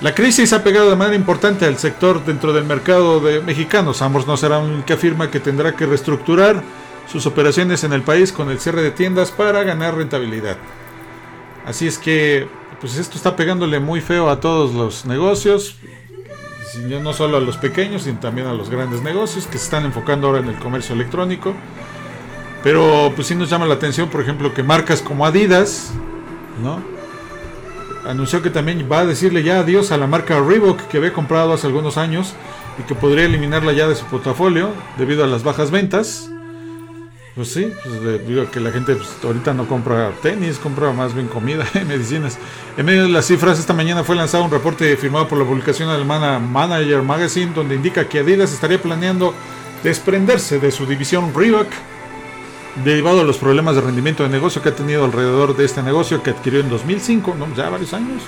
[0.00, 4.02] La crisis ha pegado de manera importante al sector dentro del mercado de mexicanos.
[4.02, 6.62] Ambos no será un que afirma que tendrá que reestructurar
[7.10, 10.56] sus operaciones en el país con el cierre de tiendas para ganar rentabilidad.
[11.64, 12.46] Así es que,
[12.80, 15.76] pues esto está pegándole muy feo a todos los negocios,
[16.82, 20.26] no solo a los pequeños, sino también a los grandes negocios que se están enfocando
[20.26, 21.54] ahora en el comercio electrónico.
[22.64, 25.92] Pero pues sí nos llama la atención, por ejemplo, que marcas como Adidas,
[26.62, 26.82] ¿no?
[28.08, 31.52] Anunció que también va a decirle ya adiós a la marca Reebok que había comprado
[31.52, 32.34] hace algunos años
[32.78, 36.30] y que podría eliminarla ya de su portafolio debido a las bajas ventas.
[37.34, 41.14] Pues sí, pues debido a que la gente pues, ahorita no compra tenis, compra más
[41.14, 42.38] bien comida y medicinas.
[42.78, 45.90] En medio de las cifras, esta mañana fue lanzado un reporte firmado por la publicación
[45.90, 49.34] alemana Manager Magazine donde indica que Adidas estaría planeando
[49.82, 51.68] desprenderse de su división Reebok
[52.82, 56.22] derivado de los problemas de rendimiento de negocio que ha tenido alrededor de este negocio
[56.22, 57.54] que adquirió en 2005, ¿no?
[57.54, 58.22] ya varios años,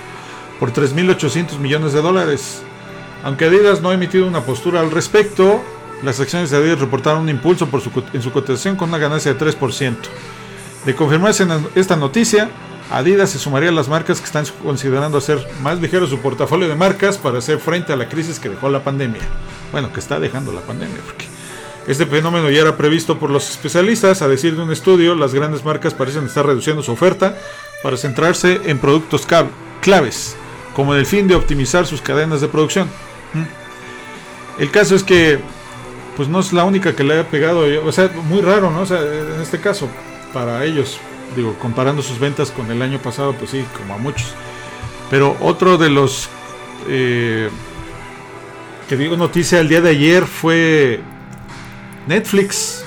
[0.61, 2.63] por 3.800 millones de dólares.
[3.25, 5.61] Aunque Adidas no ha emitido una postura al respecto,
[6.03, 9.35] las acciones de Adidas reportaron un impulso por su, en su cotización con una ganancia
[9.35, 9.97] de 3%.
[10.85, 12.49] De confirmarse esta noticia,
[12.93, 16.77] Adidas se sumaría a las marcas que están considerando hacer más ligero su portafolio de
[16.77, 19.23] marcas para hacer frente a la crisis que dejó la pandemia.
[19.73, 21.27] Bueno, que está dejando la pandemia, porque
[21.87, 24.23] este fenómeno ya era previsto por los especialistas.
[24.23, 27.37] A decir de un estudio, las grandes marcas parecen estar reduciendo su oferta
[27.83, 29.27] para centrarse en productos
[29.81, 30.37] claves,
[30.75, 32.89] como en el fin de optimizar sus cadenas de producción.
[33.35, 34.61] ¿Mm?
[34.63, 35.39] El caso es que,
[36.17, 38.81] pues no es la única que le haya pegado, o sea, muy raro, ¿no?
[38.81, 39.89] O sea, en este caso,
[40.33, 40.99] para ellos,
[41.37, 44.35] digo, comparando sus ventas con el año pasado, pues sí, como a muchos.
[45.11, 46.29] Pero otro de los
[46.89, 47.49] eh,
[48.89, 51.01] que digo noticia el día de ayer fue
[52.07, 52.85] Netflix.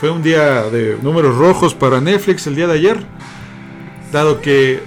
[0.00, 2.98] Fue un día de números rojos para Netflix el día de ayer,
[4.12, 4.82] dado que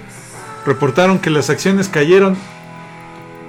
[0.64, 2.36] reportaron que las acciones cayeron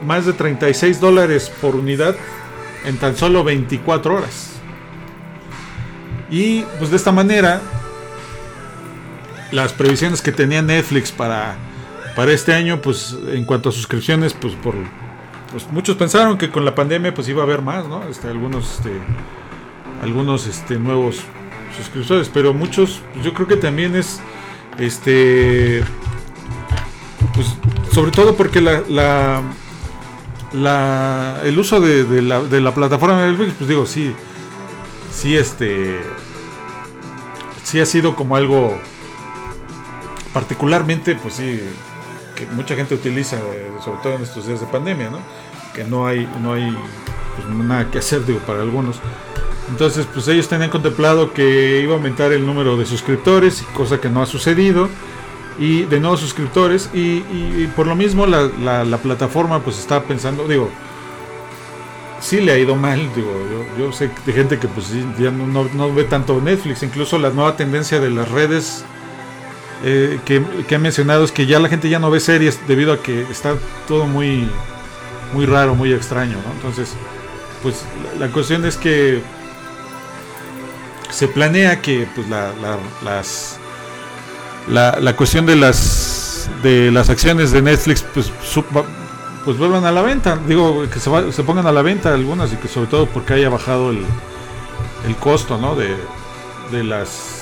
[0.05, 2.15] más de 36 dólares por unidad
[2.85, 4.53] en tan solo 24 horas.
[6.31, 7.61] Y pues de esta manera,
[9.51, 11.55] las previsiones que tenía Netflix para,
[12.15, 14.75] para este año, pues en cuanto a suscripciones, pues por
[15.51, 18.03] pues muchos pensaron que con la pandemia pues iba a haber más, ¿no?
[18.03, 18.91] Este, algunos este,
[20.01, 21.21] algunos este, nuevos
[21.75, 24.19] suscriptores, pero muchos, pues, yo creo que también es,
[24.77, 25.83] este,
[27.33, 27.55] pues,
[27.93, 29.41] sobre todo porque la, la,
[30.53, 34.13] la el uso de, la, de la plataforma de Netflix, pues digo, sí,
[35.13, 35.99] sí, este,
[37.63, 38.77] sí ha sido como algo
[40.33, 41.59] particularmente, pues sí,
[42.35, 43.37] que mucha gente utiliza,
[43.83, 45.19] sobre todo en estos días de pandemia, ¿no?
[45.73, 46.75] Que no hay, no hay
[47.35, 48.99] pues, nada que hacer, digo, para algunos.
[49.69, 54.09] Entonces, pues ellos tenían contemplado que iba a aumentar el número de suscriptores, cosa que
[54.09, 54.89] no ha sucedido,
[55.59, 57.21] y de nuevos suscriptores, y,
[57.75, 60.69] por lo mismo la, plataforma pues está pensando, digo,
[62.19, 63.31] sí le ha ido mal, digo,
[63.77, 67.99] yo, sé de gente que pues ya no, ve tanto Netflix, incluso la nueva tendencia
[67.99, 68.83] de las redes
[69.83, 72.91] eh, que, que han mencionado es que ya la gente ya no ve series debido
[72.93, 73.55] a que está
[73.87, 74.49] todo muy,
[75.33, 76.53] muy raro, muy extraño, ¿no?
[76.53, 76.93] Entonces,
[77.61, 77.83] pues
[78.19, 79.21] la cuestión es que
[81.09, 82.51] se planea que pues la,
[83.03, 83.59] las,
[84.67, 88.31] la, cuestión de las las de las acciones de Netflix pues
[89.45, 90.37] pues vuelvan a la venta.
[90.47, 93.49] Digo que se, se pongan a la venta algunas y que sobre todo porque haya
[93.49, 94.05] bajado el,
[95.07, 95.95] el costo no de,
[96.71, 97.37] de las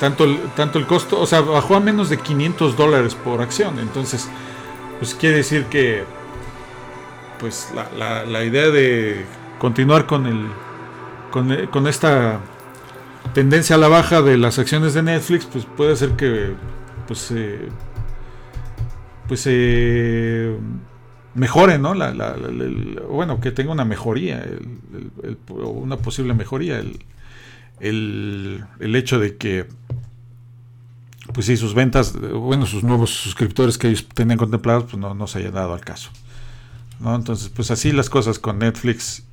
[0.00, 3.78] tanto el, tanto el costo o sea bajó a menos de 500 dólares por acción.
[3.78, 4.28] Entonces
[4.98, 6.04] pues quiere decir que
[7.38, 9.24] pues la, la, idea de
[9.58, 10.48] continuar con el
[11.30, 12.40] con, con esta
[13.34, 16.54] tendencia a la baja de las acciones de Netflix, pues puede ser que
[17.06, 17.68] pues eh,
[19.28, 20.56] pues eh,
[21.34, 21.94] mejore, ¿no?
[21.94, 22.36] La,
[23.08, 24.44] bueno, que tenga una mejoría,
[25.48, 26.82] una posible mejoría,
[27.80, 29.66] el, hecho de que
[31.32, 35.28] pues sí, sus ventas, bueno, sus nuevos suscriptores que ellos tenían contemplados, pues no, no
[35.28, 36.10] se haya dado al caso.
[36.98, 37.14] ¿no?
[37.14, 39.24] Entonces, pues así las cosas con Netflix,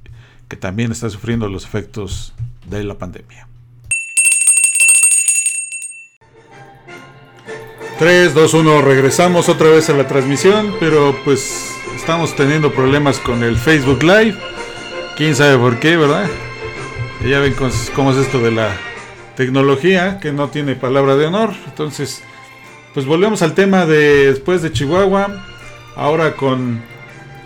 [0.47, 2.33] que también está sufriendo los efectos
[2.69, 3.47] de la pandemia.
[7.99, 13.43] 3, 2, 1, regresamos otra vez a la transmisión, pero pues estamos teniendo problemas con
[13.43, 14.37] el Facebook Live.
[15.15, 16.29] Quién sabe por qué, ¿verdad?
[17.27, 17.55] ya ven
[17.95, 18.77] cómo es esto de la
[19.35, 21.53] tecnología, que no tiene palabra de honor.
[21.65, 22.21] Entonces,
[22.93, 25.43] pues volvemos al tema de después de Chihuahua,
[25.95, 26.81] ahora con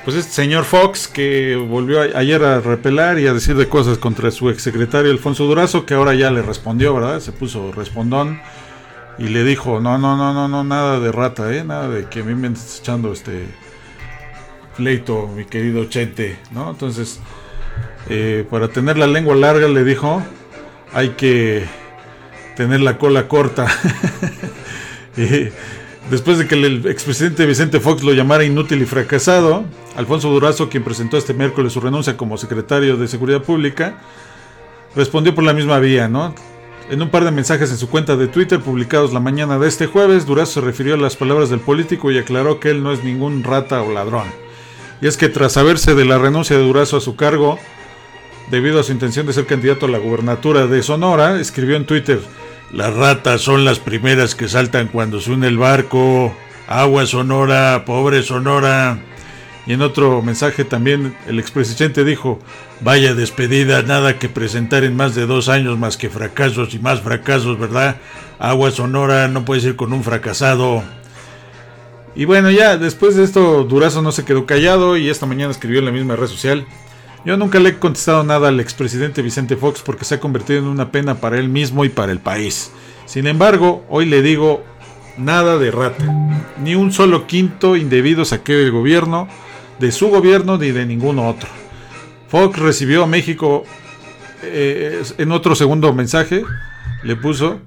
[0.03, 4.31] pues este señor Fox que volvió ayer a repelar y a decir de cosas contra
[4.31, 7.19] su exsecretario Alfonso Durazo, que ahora ya le respondió, ¿verdad?
[7.19, 8.41] Se puso respondón
[9.17, 11.63] y le dijo, no, no, no, no, no, nada de rata, ¿eh?
[11.63, 13.45] Nada de que a mí me estés echando este
[14.75, 16.71] pleito, mi querido Chente, ¿no?
[16.71, 17.19] Entonces,
[18.09, 20.23] eh, para tener la lengua larga, le dijo,
[20.93, 21.65] hay que
[22.55, 23.67] tener la cola corta.
[25.17, 25.49] y
[26.09, 29.63] después de que el expresidente Vicente Fox lo llamara inútil y fracasado,
[29.95, 33.99] Alfonso Durazo, quien presentó este miércoles su renuncia como secretario de Seguridad Pública,
[34.95, 36.33] respondió por la misma vía, ¿no?
[36.89, 39.87] En un par de mensajes en su cuenta de Twitter publicados la mañana de este
[39.87, 43.03] jueves, Durazo se refirió a las palabras del político y aclaró que él no es
[43.03, 44.27] ningún rata o ladrón.
[45.01, 47.57] Y es que tras saberse de la renuncia de Durazo a su cargo,
[48.49, 52.19] debido a su intención de ser candidato a la gubernatura de Sonora, escribió en Twitter,
[52.73, 56.33] las ratas son las primeras que saltan cuando se une el barco.
[56.67, 58.97] Agua Sonora, pobre Sonora.
[59.67, 62.39] Y en otro mensaje también el expresidente dijo,
[62.79, 67.01] vaya despedida, nada que presentar en más de dos años más que fracasos y más
[67.01, 67.97] fracasos, ¿verdad?
[68.39, 70.81] Agua Sonora, no puedes ir con un fracasado.
[72.15, 75.79] Y bueno, ya después de esto Durazo no se quedó callado y esta mañana escribió
[75.79, 76.65] en la misma red social.
[77.23, 80.65] Yo nunca le he contestado nada al expresidente Vicente Fox porque se ha convertido en
[80.65, 82.71] una pena para él mismo y para el país.
[83.05, 84.63] Sin embargo, hoy le digo
[85.17, 86.03] nada de rata.
[86.63, 89.27] Ni un solo quinto indebido saqueo del gobierno
[89.79, 91.49] de su gobierno ni de ningún otro.
[92.27, 93.65] Fox recibió a México
[94.43, 96.43] eh, en otro segundo mensaje,
[97.03, 97.59] le puso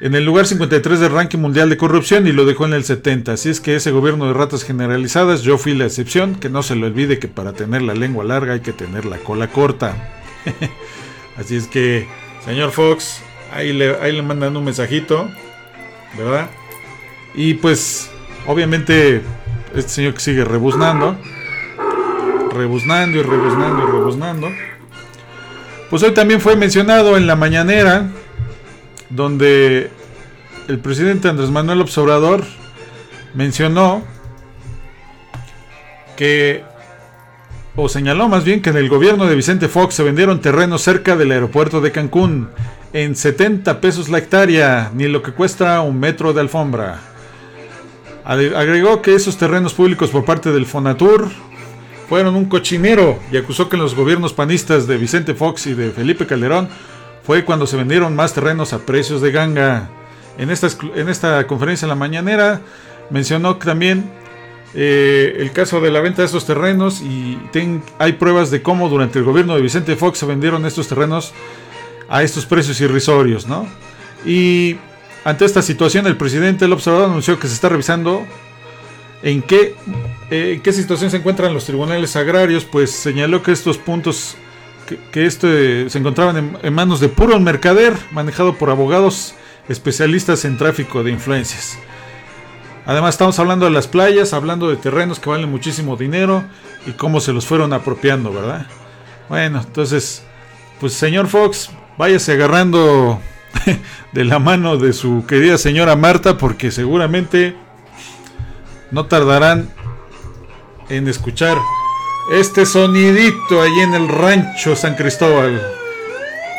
[0.00, 3.32] en el lugar 53 del ranking mundial de corrupción y lo dejó en el 70.
[3.32, 6.76] Así es que ese gobierno de ratas generalizadas, yo fui la excepción, que no se
[6.76, 9.96] le olvide que para tener la lengua larga hay que tener la cola corta.
[11.36, 12.06] Así es que,
[12.44, 15.28] señor Fox, ahí le, ahí le mandan un mensajito,
[16.16, 16.48] ¿verdad?
[17.34, 18.10] Y pues,
[18.46, 19.22] obviamente,
[19.74, 21.16] este señor que sigue rebuznando,
[22.52, 24.48] rebuznando y rebuznando y rebuznando.
[25.90, 28.10] Pues hoy también fue mencionado en la mañanera,
[29.10, 29.90] donde
[30.68, 32.44] el presidente Andrés Manuel Observador
[33.34, 34.02] mencionó
[36.16, 36.64] que,
[37.76, 41.16] o señaló más bien que en el gobierno de Vicente Fox se vendieron terrenos cerca
[41.16, 42.48] del aeropuerto de Cancún
[42.92, 47.00] en 70 pesos la hectárea, ni lo que cuesta un metro de alfombra.
[48.24, 51.28] Agregó que esos terrenos públicos por parte del Fonatur
[52.08, 56.26] fueron un cochinero y acusó que los gobiernos panistas de Vicente Fox y de Felipe
[56.26, 56.68] Calderón
[57.28, 59.90] fue cuando se vendieron más terrenos a precios de ganga.
[60.38, 62.62] En esta, en esta conferencia en la mañanera
[63.10, 64.10] mencionó también
[64.72, 67.38] eh, el caso de la venta de estos terrenos y
[67.98, 71.34] hay pruebas de cómo durante el gobierno de Vicente Fox se vendieron estos terrenos
[72.08, 73.66] a estos precios irrisorios, ¿no?
[74.24, 74.78] Y
[75.22, 78.24] ante esta situación, el presidente el observador anunció que se está revisando
[79.22, 79.74] en qué,
[80.30, 84.38] eh, qué situación se encuentran los tribunales agrarios, pues señaló que estos puntos,
[85.10, 89.34] que, este, se encontraban en, manos de puro mercader, manejado por abogados
[89.68, 91.78] especialistas en tráfico de influencias.
[92.86, 96.42] Además estamos hablando de las playas, hablando de terrenos que valen muchísimo dinero
[96.86, 98.66] y cómo se los fueron apropiando, ¿verdad?
[99.28, 100.22] Bueno, entonces,
[100.80, 103.20] pues señor Fox, váyase agarrando
[104.12, 107.54] de la mano de su querida señora Marta, porque seguramente
[108.90, 109.68] no tardarán
[110.88, 111.58] en escuchar
[112.30, 115.60] este sonidito ahí en el rancho San Cristóbal.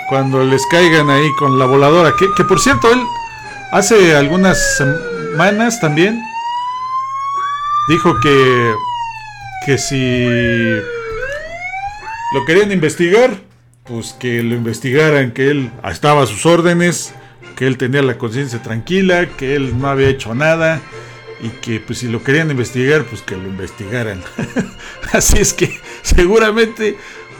[0.09, 2.13] Cuando les caigan ahí con la voladora.
[2.17, 2.99] Que, por cierto, él
[3.71, 6.19] hace algunas semanas también
[7.87, 8.73] dijo que
[9.65, 10.25] que si
[12.33, 13.31] lo querían investigar,
[13.83, 17.13] pues que lo investigaran, que él estaba a sus órdenes,
[17.55, 20.81] que él tenía la conciencia tranquila, que él no había hecho nada
[21.41, 24.21] y que pues si lo querían investigar, pues que lo investigaran.
[25.13, 26.97] Así es que seguramente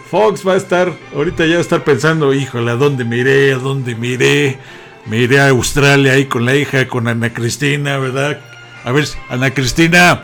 [0.10, 3.54] Fox va a estar, ahorita ya va a estar pensando, híjole, ¿a dónde miré?
[3.54, 4.58] ¿A dónde miré?
[5.06, 8.40] Me iré a Australia ahí con la hija, con Ana Cristina, ¿verdad?
[8.84, 10.24] A ver, Ana Cristina,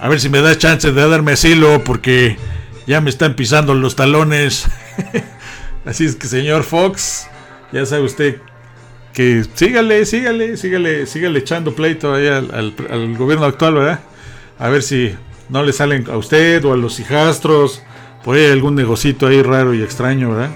[0.00, 2.36] a ver si me das chance de darme asilo porque
[2.86, 4.66] ya me están pisando los talones.
[5.84, 7.28] Así es que señor Fox,
[7.72, 8.40] ya sabe usted
[9.18, 13.98] que sígale, sígale, sígale, sígale echando pleito ahí al, gobierno actual, ¿verdad?
[14.60, 15.12] A ver si
[15.48, 17.82] no le salen a usted o a los hijastros,
[18.22, 20.50] por ahí algún negocito ahí raro y extraño, ¿verdad?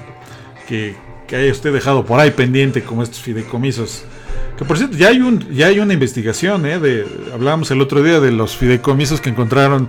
[0.69, 0.95] Que,
[1.27, 4.05] que haya usted dejado por ahí pendiente como estos fideicomisos.
[4.57, 6.79] Que por cierto, ya hay, un, ya hay una investigación, ¿eh?
[6.79, 7.05] De,
[7.35, 9.89] hablábamos el otro día de los fideicomisos que encontraron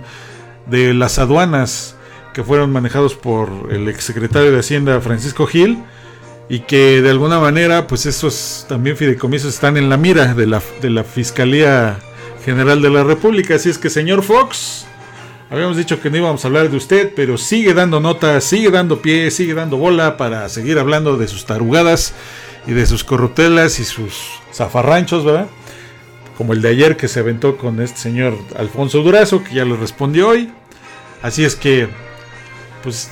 [0.66, 1.94] de las aduanas
[2.32, 5.78] que fueron manejados por el exsecretario de Hacienda Francisco Gil
[6.48, 10.62] y que de alguna manera pues esos también fideicomisos están en la mira de la,
[10.82, 11.98] de la Fiscalía
[12.44, 13.54] General de la República.
[13.54, 14.86] Así es que señor Fox,
[15.50, 19.00] habíamos dicho que no íbamos a hablar de usted, pero sigue dando nota, sigue dando
[19.00, 22.12] pie, sigue dando bola para seguir hablando de sus tarugadas
[22.66, 24.14] y de sus corruptelas y sus
[24.52, 25.46] zafarranchos, ¿verdad?
[26.36, 29.76] Como el de ayer que se aventó con este señor Alfonso Durazo, que ya le
[29.76, 30.50] respondió hoy.
[31.22, 31.88] Así es que
[32.82, 33.10] pues,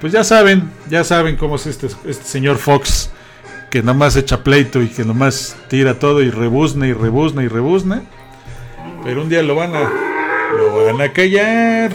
[0.00, 3.10] pues ya saben, ya saben cómo es este, este señor Fox,
[3.70, 8.02] que nomás echa pleito y que nomás tira todo y rebuzna y rebuzna y rebuzna.
[9.04, 9.90] Pero un día lo van a,
[10.56, 11.92] lo van a callar,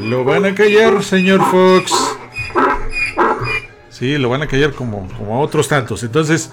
[0.00, 1.92] lo van a callar, señor Fox.
[3.90, 6.02] Sí, lo van a callar como, como a otros tantos.
[6.02, 6.50] Entonces,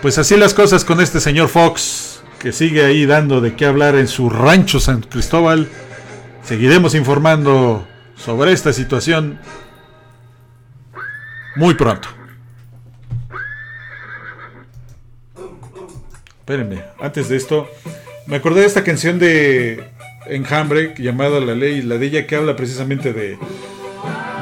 [0.00, 3.96] pues así las cosas con este señor Fox, que sigue ahí dando de qué hablar
[3.96, 5.68] en su rancho San Cristóbal.
[6.42, 9.38] Seguiremos informando sobre esta situación
[11.56, 12.08] muy pronto.
[16.40, 17.68] Espérenme, antes de esto,
[18.26, 19.90] me acordé de esta canción de
[20.26, 23.38] Enjambre llamada La Ley la de ella que habla precisamente de,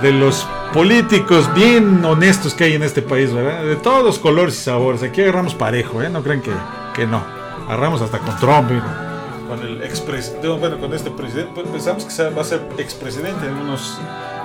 [0.02, 3.64] de los políticos bien honestos que hay en este país, ¿verdad?
[3.64, 5.02] De todos colores y sabores.
[5.02, 6.08] Aquí agarramos parejo, ¿eh?
[6.08, 6.52] No crean que,
[6.94, 7.22] que no.
[7.66, 8.70] Agarramos hasta con Trump.
[8.72, 8.80] ¿eh?
[9.50, 13.54] con el expresidente, bueno, con este presidente, pues pensamos que va a ser expresidente en
[13.54, 13.98] unos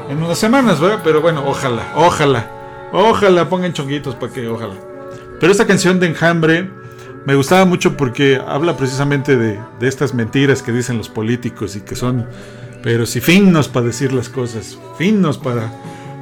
[0.10, 1.02] en unas semanas, ¿verdad?
[1.04, 2.50] Pero bueno, ojalá, ojalá,
[2.92, 4.76] ojalá pongan chonguitos para que, ojalá.
[5.40, 6.70] Pero esta canción de Enjambre
[7.26, 11.82] me gustaba mucho porque habla precisamente de, de estas mentiras que dicen los políticos y
[11.82, 12.28] que son,
[12.84, 15.72] pero si finos para decir las cosas, finos para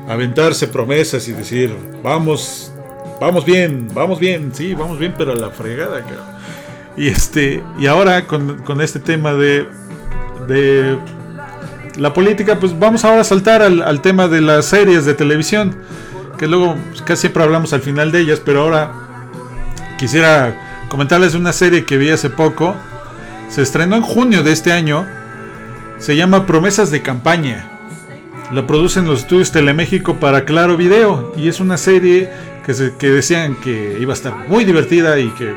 [0.07, 2.71] aventarse promesas y decir, vamos,
[3.19, 6.03] vamos bien, vamos bien, sí, vamos bien, pero a la fregada.
[6.95, 9.67] Y este y ahora con, este tema de,
[10.47, 10.97] de
[11.97, 15.75] la política, pues vamos ahora a saltar al, tema de las series de televisión,
[16.37, 18.91] que luego pues, casi siempre hablamos al final de ellas, pero ahora
[19.97, 22.75] quisiera comentarles una serie que vi hace poco.
[23.49, 25.05] Se estrenó en junio de este año.
[25.99, 27.69] Se llama Promesas de Campaña.
[28.51, 31.33] La producen los estudios Teleméxico para Claro Video.
[31.37, 32.29] Y es una serie
[32.65, 35.53] que, se, que decían que iba a estar muy divertida y que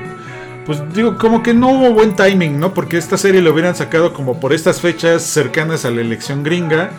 [0.66, 2.74] pues digo, como que no hubo buen timing, ¿no?
[2.74, 6.90] Porque esta serie lo hubieran sacado como por estas fechas cercanas a la elección gringa.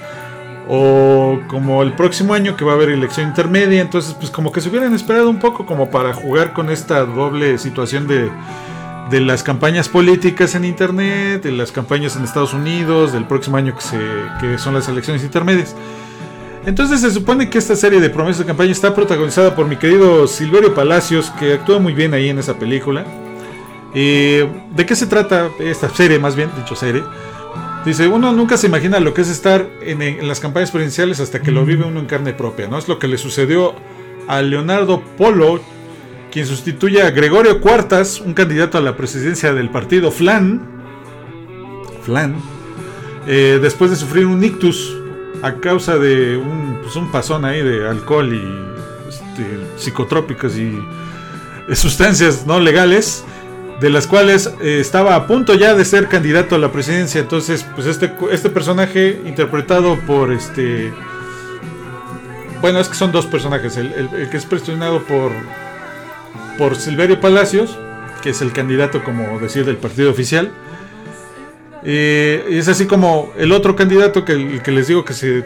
[0.70, 3.82] O como el próximo año que va a haber elección intermedia.
[3.82, 7.58] Entonces, pues como que se hubieran esperado un poco como para jugar con esta doble
[7.58, 8.30] situación de,
[9.10, 13.76] de las campañas políticas en internet, de las campañas en Estados Unidos, del próximo año
[13.76, 14.00] que, se,
[14.42, 15.76] que son las elecciones intermedias.
[16.66, 20.28] Entonces se supone que esta serie de promesas de campaña está protagonizada por mi querido
[20.28, 23.06] Silverio Palacios, que actúa muy bien ahí en esa película.
[23.94, 27.04] ¿De qué se trata esta serie, más bien, dicho serie?
[27.88, 31.52] Dice, uno nunca se imagina lo que es estar en, las campañas presidenciales hasta que
[31.52, 32.78] lo vive uno en carne propia, ¿no?
[32.78, 33.76] Es lo que le sucedió
[34.28, 35.62] a Leonardo Polo,
[36.30, 40.68] quien sustituye a Gregorio Cuartas, un candidato a la presidencia del partido Flan,
[42.04, 42.36] Flan,
[43.26, 44.94] eh, después de sufrir un ictus
[45.42, 49.46] a causa de un, pues un pasón ahí de alcohol y este,
[49.78, 50.78] psicotrópicos y
[51.74, 53.24] sustancias no legales
[53.80, 57.22] de las cuales eh, estaba a punto ya de ser candidato a la presidencia.
[57.22, 60.94] Entonces, pues este, este personaje interpretado por este...
[62.62, 63.78] Bueno, es que son dos personajes.
[63.78, 65.32] El, que es presionado por,
[66.58, 67.78] por Silverio Palacios,
[68.24, 70.52] que es el candidato, como decir, del partido oficial.
[71.84, 75.46] Y es así como el otro candidato que, que les digo que se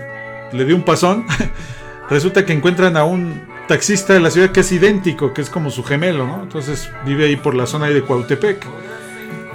[0.53, 1.25] le dio un pasón.
[2.09, 5.71] resulta que encuentran a un taxista de la ciudad que es idéntico, que es como
[5.71, 6.43] su gemelo, ¿no?
[6.43, 8.67] Entonces vive ahí por la zona de Cuautepec.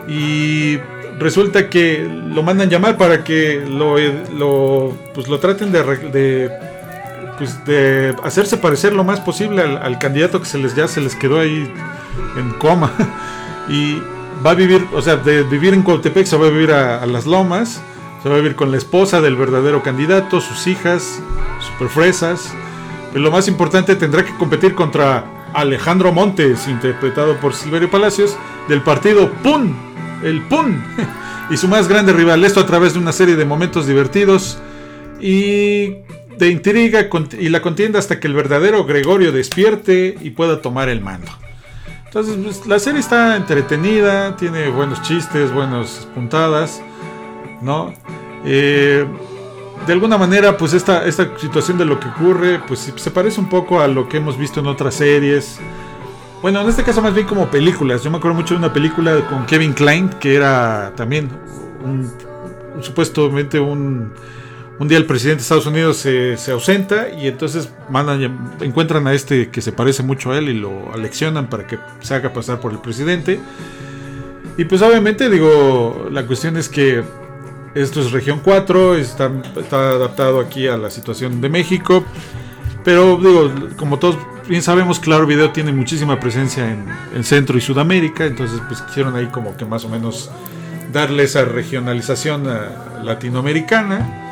[0.09, 0.79] Y
[1.19, 3.99] resulta que lo mandan llamar para que lo,
[4.35, 6.51] lo, pues lo traten de, de,
[7.37, 11.14] pues de hacerse parecer lo más posible al, candidato que se les ya se les
[11.14, 11.71] quedó ahí
[12.39, 12.91] en coma.
[13.69, 14.01] Y
[14.47, 17.07] va a vivir, o sea, de vivir en Cuautepec se va a vivir a, a
[17.07, 17.83] las lomas,
[18.23, 21.21] se va a vivir con la esposa del verdadero candidato, sus hijas,
[21.61, 22.55] super fresas.
[23.17, 28.37] Pero lo más importante tendrá que competir contra Alejandro Montes, interpretado por Silverio Palacios,
[28.69, 29.75] del partido PUN,
[30.23, 30.85] el PUN,
[31.51, 32.45] y su más grande rival.
[32.45, 34.59] Esto a través de una serie de momentos divertidos
[35.19, 35.95] y
[36.37, 37.09] de intriga
[37.41, 41.33] y la contienda hasta que el verdadero Gregorio despierte y pueda tomar el mando.
[42.05, 46.83] Entonces, pues, la serie está entretenida, tiene buenos chistes, buenas puntadas,
[47.62, 47.95] ¿no?
[48.45, 49.07] Eh,
[49.87, 53.49] de alguna manera, pues esta, esta situación de lo que ocurre, pues se parece un
[53.49, 55.59] poco a lo que hemos visto en otras series.
[56.43, 58.03] Bueno, en este caso más bien como películas.
[58.03, 61.30] Yo me acuerdo mucho de una película con Kevin Klein, que era también
[61.84, 62.11] un,
[62.82, 64.12] supuestamente un,
[64.78, 69.14] un día el presidente de Estados Unidos se, se, ausenta y entonces mandan, encuentran a
[69.14, 72.61] este que se parece mucho a él y lo aleccionan para que se haga pasar
[72.61, 73.41] por el presidente.
[74.59, 77.03] Y pues obviamente digo, la cuestión es que
[77.77, 79.31] esto es región 4, está,
[79.70, 82.05] adaptado aquí a la situación de México.
[82.85, 84.16] Pero digo, como todos
[84.49, 89.27] bien sabemos, Claro Video tiene muchísima presencia en, Centro y Sudamérica, entonces pues quisieron ahí
[89.27, 90.31] como que más o menos
[90.93, 92.49] darle esa regionalización
[93.03, 94.22] latinoamericana.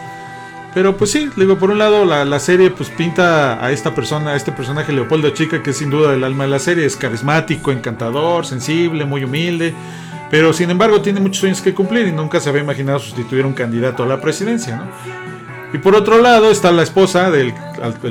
[0.72, 4.30] Pero pues sí, digo, por un lado la, la, serie pues pinta a esta persona,
[4.30, 6.97] a este personaje Leopoldo Chica, que es sin duda el alma de la serie, es
[6.97, 9.74] carismático, encantador, sensible, muy humilde
[10.35, 13.53] pero sin embargo tiene muchos sueños que cumplir y nunca se había imaginado sustituir un
[13.53, 14.82] candidato a la presidencia.
[15.72, 17.55] Y por otro lado está la esposa del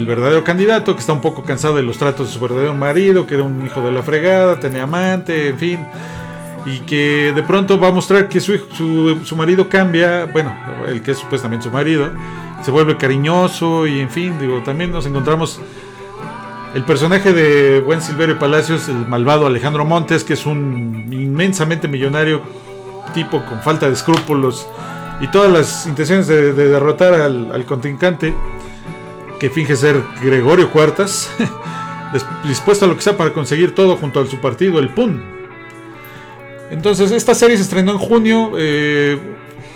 [0.05, 3.33] verdadero candidato que está un poco cansado de los tratos de su verdadero marido, que
[3.33, 5.85] era un hijo de la fregada, tenía amante, en fin.
[6.65, 10.55] Y que de pronto va a mostrar que su, su, su marido cambia, bueno,
[10.87, 12.09] el que es supuestamente su marido,
[12.61, 15.59] se vuelve cariñoso y en fin, digo, también nos encontramos
[16.73, 22.41] el personaje de Buen Silverio Palacios, el malvado Alejandro Montes, que es un inmensamente millonario
[23.13, 24.67] tipo con falta de escrúpulos
[25.21, 28.33] y todas las intenciones de, derrotar al, contrincante,
[29.39, 31.29] que finge ser Gregorio Cuartas,
[32.47, 35.21] dispuesto a lo que sea para conseguir todo junto a su partido, el PUN.
[36.71, 38.53] Entonces, esta serie se estrenó en junio.
[38.57, 39.19] Eh,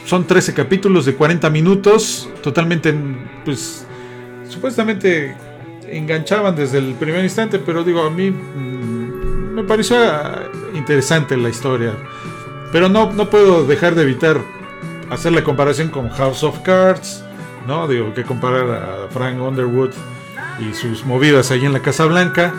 [0.05, 2.27] son 13 capítulos de 40 minutos.
[2.41, 2.95] Totalmente,
[3.45, 3.85] pues,
[4.49, 5.35] supuestamente
[5.89, 9.97] enganchaban desde el primer instante, pero digo, a mí mm, me pareció
[10.73, 11.93] interesante la historia.
[12.71, 14.39] Pero no, no puedo dejar de evitar
[15.09, 17.23] hacer la comparación con House of Cards,
[17.65, 17.87] ¿no?
[17.87, 19.91] Digo, que comparar a Frank Underwood
[20.59, 22.53] y sus movidas ahí en la Casa Blanca.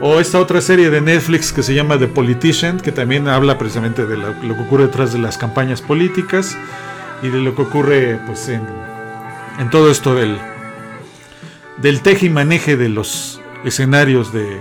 [0.00, 4.04] O esta otra serie de Netflix que se llama The Politician, que también habla precisamente
[4.04, 6.56] de lo, que ocurre detrás de las campañas políticas
[7.22, 8.60] y de lo que ocurre pues en,
[9.58, 10.38] en todo esto del,
[11.78, 14.60] del teje y maneje de los escenarios de,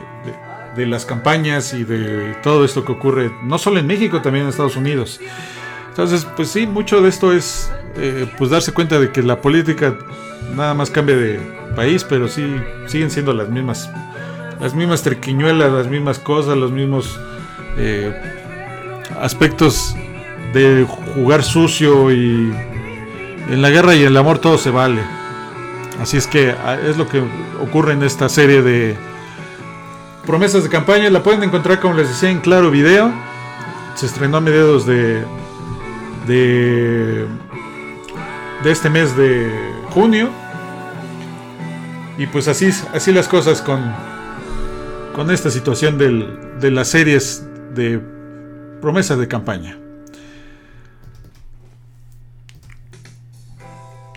[0.77, 4.75] las campañas y de todo esto que ocurre, no solo en México, también en Estados
[4.75, 5.21] Unidos.
[5.89, 9.95] Entonces, pues sí, mucho de esto es eh, pues darse cuenta de que la política
[10.53, 11.39] nada más cambia de
[11.75, 12.43] país, pero sí
[12.87, 13.89] siguen siendo las mismas,
[14.59, 17.17] las mismas trequiñuelas, las mismas cosas, los mismos
[17.77, 18.13] eh,
[19.21, 19.95] aspectos
[20.53, 20.85] de
[21.15, 22.53] jugar sucio y
[23.49, 25.01] en la guerra y el amor todo se vale.
[26.01, 27.23] Así es que ah, es lo que
[27.61, 28.97] ocurre en esta serie de
[30.25, 31.09] promesas de campaña.
[31.09, 33.13] La pueden encontrar, como les decía, en Claro Video.
[33.95, 35.23] Se estrenó a mediados de,
[36.27, 37.27] de,
[38.65, 39.49] este mes de
[39.91, 40.29] junio.
[42.17, 43.93] Y pues así, así las cosas con,
[45.13, 48.01] con esta situación del, de las series de
[48.81, 49.77] promesas de campaña.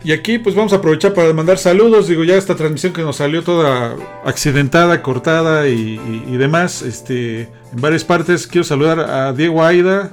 [0.05, 2.09] Y aquí pues vamos a aprovechar para mandar saludos.
[2.09, 5.97] Digo, ya esta transmisión que nos salió toda accidentada, cortada y,
[6.37, 8.47] demás, este, en varias partes.
[8.47, 10.13] Quiero saludar a Diego Aida,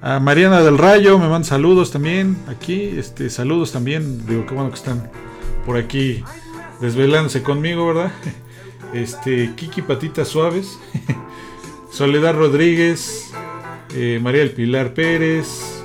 [0.00, 2.94] a Mariana del Rayo, me mandan saludos también aquí.
[2.96, 4.26] Este, saludos también.
[4.26, 5.10] Digo, qué bueno que están
[5.64, 6.24] por aquí
[6.80, 8.12] desvelándose conmigo, ¿verdad?
[8.94, 10.78] Este, Kiki Patitas Suaves,
[11.92, 13.30] Soledad Rodríguez,
[13.94, 15.77] eh, María del Pilar Pérez.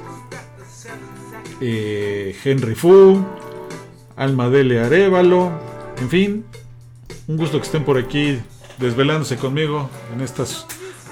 [1.65, 3.25] Eh, Henry Fu,
[4.17, 5.49] Alma Dele Arevalo,
[5.97, 6.45] en fin,
[7.29, 8.37] un gusto que estén por aquí
[8.79, 10.67] desvelándose conmigo en estas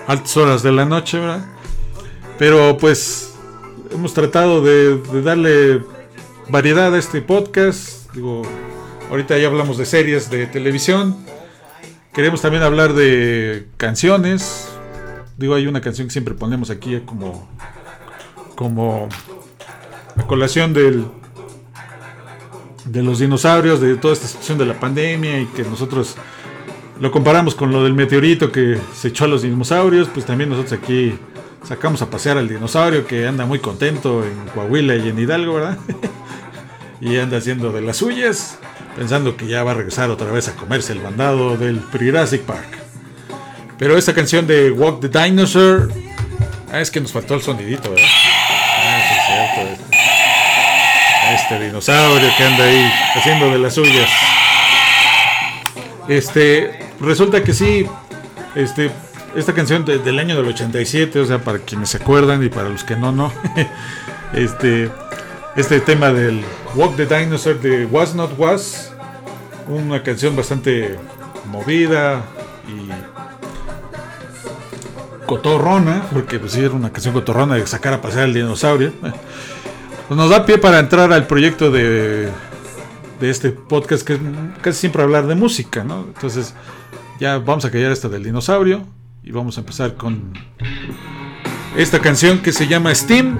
[0.08, 1.46] altas horas de la noche, ¿verdad?
[2.38, 3.34] Pero pues
[3.94, 5.84] hemos tratado de, darle
[6.50, 8.12] variedad a este podcast.
[8.14, 8.42] Digo,
[9.10, 11.16] ahorita ya hablamos de series de televisión.
[12.12, 14.68] queremos también hablar de canciones.
[15.38, 17.48] Digo, hay una canción que siempre ponemos aquí como,
[18.58, 19.08] como
[20.16, 21.06] la colación del,
[22.86, 26.16] de los dinosaurios, de toda esta situación de la pandemia y que nosotros
[27.00, 30.80] lo comparamos con lo del meteorito que se echó a los dinosaurios, pues también nosotros
[30.80, 31.18] aquí
[31.68, 35.78] sacamos a pasear al dinosaurio que anda muy contento en Coahuila y en Hidalgo, ¿verdad?
[37.02, 38.60] y anda haciendo de las suyas,
[38.96, 42.78] pensando que ya va a regresar otra vez a comerse el bandado del Jurassic Park.
[43.80, 45.92] Pero esta canción de Walk the Dinosaur,
[46.72, 48.06] ah, es que nos faltó el sonidito, ¿verdad?
[48.06, 49.92] Ah, sí, es cierto.
[51.34, 51.41] Este.
[51.52, 54.10] Este dinosaurio que anda ahí haciendo de las suyas.
[56.08, 57.86] Este, resulta que sí,
[58.56, 58.90] este,
[59.36, 62.86] esta canción del año del 87, o sea, para quienes se acuerdan y para los
[62.86, 63.34] que no, no.
[64.34, 64.90] este,
[65.58, 66.42] este tema del
[66.76, 68.94] Walk the Dinosaur de Was Not Was,
[69.68, 70.98] una canción bastante
[71.48, 72.24] movida
[72.68, 72.88] y
[75.26, 78.94] cotorrona, porque pues sí era una canción cotorrona de sacar a pasear al dinosaurio.
[80.12, 82.30] Pues nos da pie para entrar al proyecto de,
[83.22, 84.20] este podcast que
[84.62, 86.04] casi siempre hablar de música, ¿no?
[86.14, 86.54] Entonces
[87.18, 88.86] ya vamos a callar esta del dinosaurio
[89.24, 90.34] y vamos a empezar con
[91.78, 93.40] esta canción que se llama Steam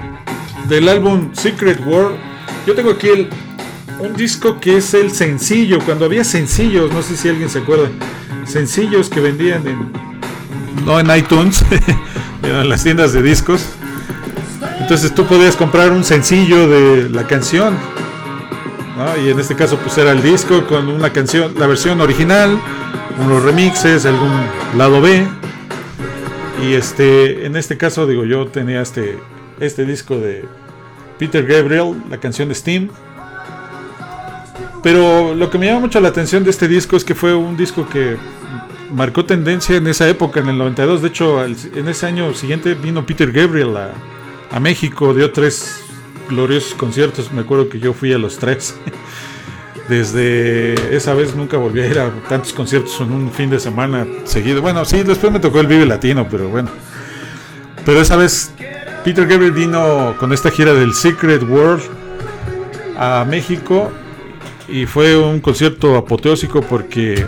[0.70, 2.16] del álbum Secret World.
[2.66, 3.28] Yo tengo aquí el,
[3.98, 7.90] un disco que es el sencillo, cuando había sencillos, no sé si alguien se acuerda,
[8.46, 9.92] sencillos que vendían en,
[10.86, 11.62] no en iTunes,
[12.42, 13.62] en las tiendas de discos.
[14.92, 17.74] Entonces tú podías comprar un sencillo de la canción.
[19.24, 22.60] Y en este caso pues era el disco con una canción, la versión original,
[23.18, 24.30] unos remixes, algún
[24.76, 25.26] lado B
[26.62, 29.18] y este, en este caso, digo, yo tenía este,
[29.60, 30.44] este disco de
[31.18, 32.90] Peter Gabriel, la canción de Steam.
[34.82, 37.56] Pero lo que me llama mucho la atención de este disco es que fue un
[37.56, 38.18] disco que
[38.90, 41.00] marcó tendencia en esa época, en el 92.
[41.00, 43.92] De hecho, en ese año siguiente vino Peter Gabriel a,
[44.52, 45.82] a México, dio tres
[46.28, 47.32] gloriosos conciertos.
[47.32, 48.76] Me acuerdo que yo fui a los tres.
[49.88, 54.06] Desde esa vez nunca volví a ir a tantos conciertos en un fin de semana
[54.24, 54.62] seguido.
[54.62, 56.70] Bueno, sí, después me tocó el Vive Latino, pero bueno.
[57.84, 58.52] Pero esa vez
[59.04, 61.82] Peter Gabriel vino con esta gira del Secret World
[62.96, 63.90] a México
[64.68, 67.26] y fue un concierto apoteósico porque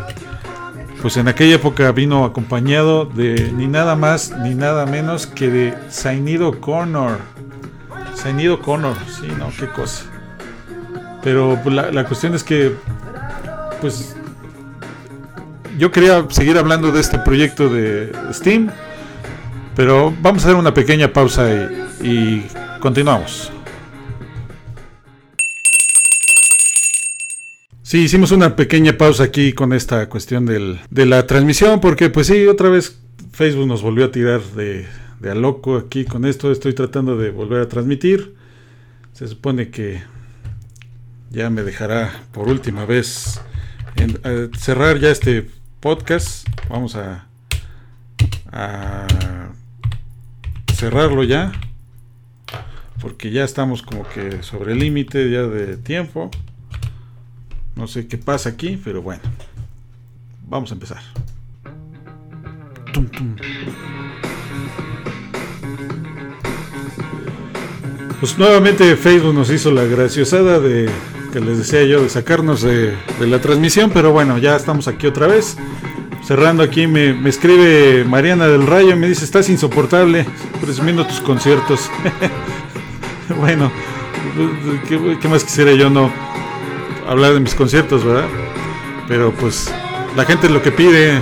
[1.04, 5.74] pues en aquella época vino acompañado de ni nada más ni nada menos que de
[5.90, 7.18] Sainido Connor.
[8.14, 10.06] Sainido Connor, sí, no, qué cosa.
[11.22, 12.74] Pero pues, la, cuestión es que,
[13.82, 14.16] pues,
[15.76, 18.70] yo quería seguir hablando de este proyecto de Steam,
[19.76, 21.68] pero vamos a hacer una pequeña pausa
[22.00, 22.46] y,
[22.80, 23.52] continuamos.
[27.86, 32.28] Sí, hicimos una pequeña pausa aquí con esta cuestión del, de la transmisión, porque pues
[32.28, 32.98] sí, otra vez
[33.30, 34.86] Facebook nos volvió a tirar de,
[35.30, 36.50] a loco aquí con esto.
[36.50, 38.36] Estoy tratando de volver a transmitir.
[39.12, 40.02] Se supone que
[41.28, 43.42] ya me dejará por última vez
[44.56, 46.48] cerrar ya este podcast.
[46.70, 47.28] Vamos a,
[48.50, 49.06] a
[50.72, 51.52] cerrarlo ya.
[53.02, 56.30] Porque ya estamos como que sobre el límite ya de tiempo.
[57.76, 59.22] No sé qué pasa aquí, pero bueno.
[60.48, 61.02] Vamos a empezar.
[68.20, 70.88] Pues nuevamente Facebook nos hizo la graciosada de
[71.32, 75.26] que les decía yo de sacarnos de, la transmisión, pero bueno, ya estamos aquí otra
[75.26, 75.56] vez.
[76.24, 80.24] Cerrando aquí, me, escribe Mariana del Rayo y me dice, estás insoportable,
[80.60, 81.90] presumiendo tus conciertos.
[83.40, 83.72] bueno,
[84.88, 86.12] ¿qué, más quisiera yo no
[87.08, 88.28] hablar de mis conciertos, verdad?
[89.08, 89.72] Pero pues
[90.16, 91.20] la gente es lo que pide,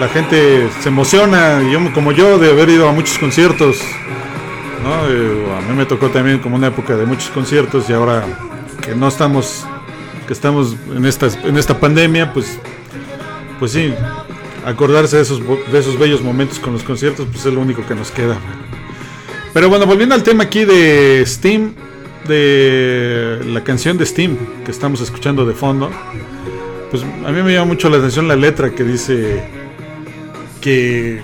[0.00, 3.80] la gente se emociona, yo como yo de haber ido a muchos conciertos,
[5.08, 8.24] eh, a mí me tocó también como una época de muchos conciertos y ahora
[8.82, 9.64] que no estamos,
[10.26, 12.58] que estamos en esta, en esta pandemia, pues,
[13.58, 13.94] pues sí,
[14.66, 15.40] acordarse de esos,
[15.72, 18.36] de esos bellos momentos con los conciertos, pues es lo único que nos queda.
[19.52, 21.74] Pero bueno, volviendo al tema aquí de Steam,
[22.28, 25.90] de la canción de Steam que estamos escuchando de fondo,
[26.90, 29.44] pues a mí me llama mucho la atención la letra que dice
[30.60, 31.20] que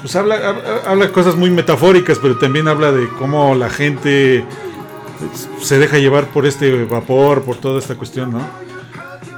[0.00, 4.44] pues habla, habla cosas muy metafóricas, pero también habla de cómo la gente
[5.60, 8.40] se deja llevar por este vapor, por toda esta cuestión, ¿no?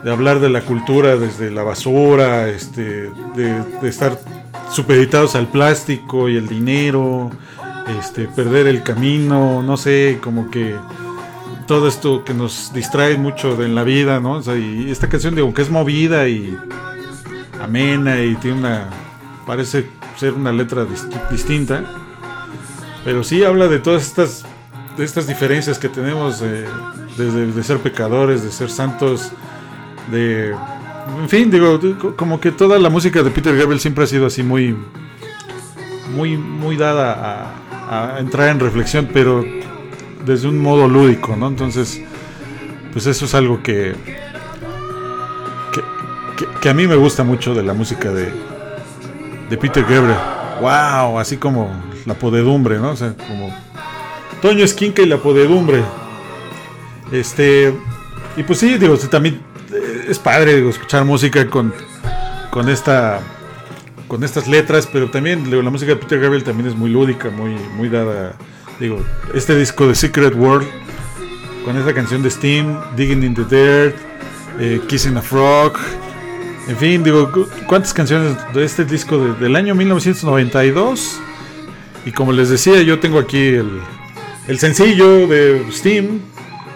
[0.02, 4.18] De hablar de la cultura desde la basura, este, de, estar
[4.72, 7.30] supeditados al plástico y el dinero,
[7.98, 10.76] este, perder el camino, no sé, como que
[11.66, 14.40] todo esto que nos distrae mucho en la vida, ¿no?
[14.54, 16.56] y esta canción, digo, que es movida y,
[17.60, 18.88] amena y tiene una
[19.46, 20.86] parece ser una letra
[21.30, 21.84] distinta
[23.04, 24.44] pero sí habla de todas estas
[24.96, 26.40] de estas diferencias que tenemos
[27.16, 29.32] desde de ser pecadores de ser santos
[30.10, 30.54] de
[31.20, 31.78] en fin digo
[32.16, 34.76] como que toda la música de Peter Gabriel siempre ha sido así muy
[36.14, 39.44] muy muy dada a, a entrar en reflexión pero
[40.24, 42.02] desde un modo lúdico no entonces
[42.92, 43.94] pues eso es algo que
[46.60, 48.30] que, a mí me gusta mucho de la música de,
[49.48, 50.16] de Peter Gabriel.
[50.60, 51.18] ¡Wow!
[51.18, 51.70] Así como
[52.04, 52.90] la podedumbre, ¿no?
[52.90, 53.54] O sea, como
[54.42, 55.82] Toño Esquinca y la podedumbre.
[57.12, 57.74] Este.
[58.36, 59.40] Y pues sí, digo, también
[59.72, 61.72] eh, es padre escuchar música con,
[62.50, 63.20] con esta.
[64.08, 67.56] Con estas letras, pero también la música de Peter Gabriel también es muy lúdica, muy,
[67.76, 68.36] muy dada.
[68.78, 69.04] Digo,
[69.34, 70.66] este disco de Secret World,
[71.64, 73.96] con esta canción de Steam, Digging in the Dirt,
[74.60, 75.76] eh, Kissing a Frog,
[76.68, 77.30] en fin, digo,
[77.68, 81.20] ¿cuántas canciones de este disco del año 1992?
[82.04, 83.80] Y como les decía, yo tengo aquí el,
[84.48, 86.20] el sencillo de Steam.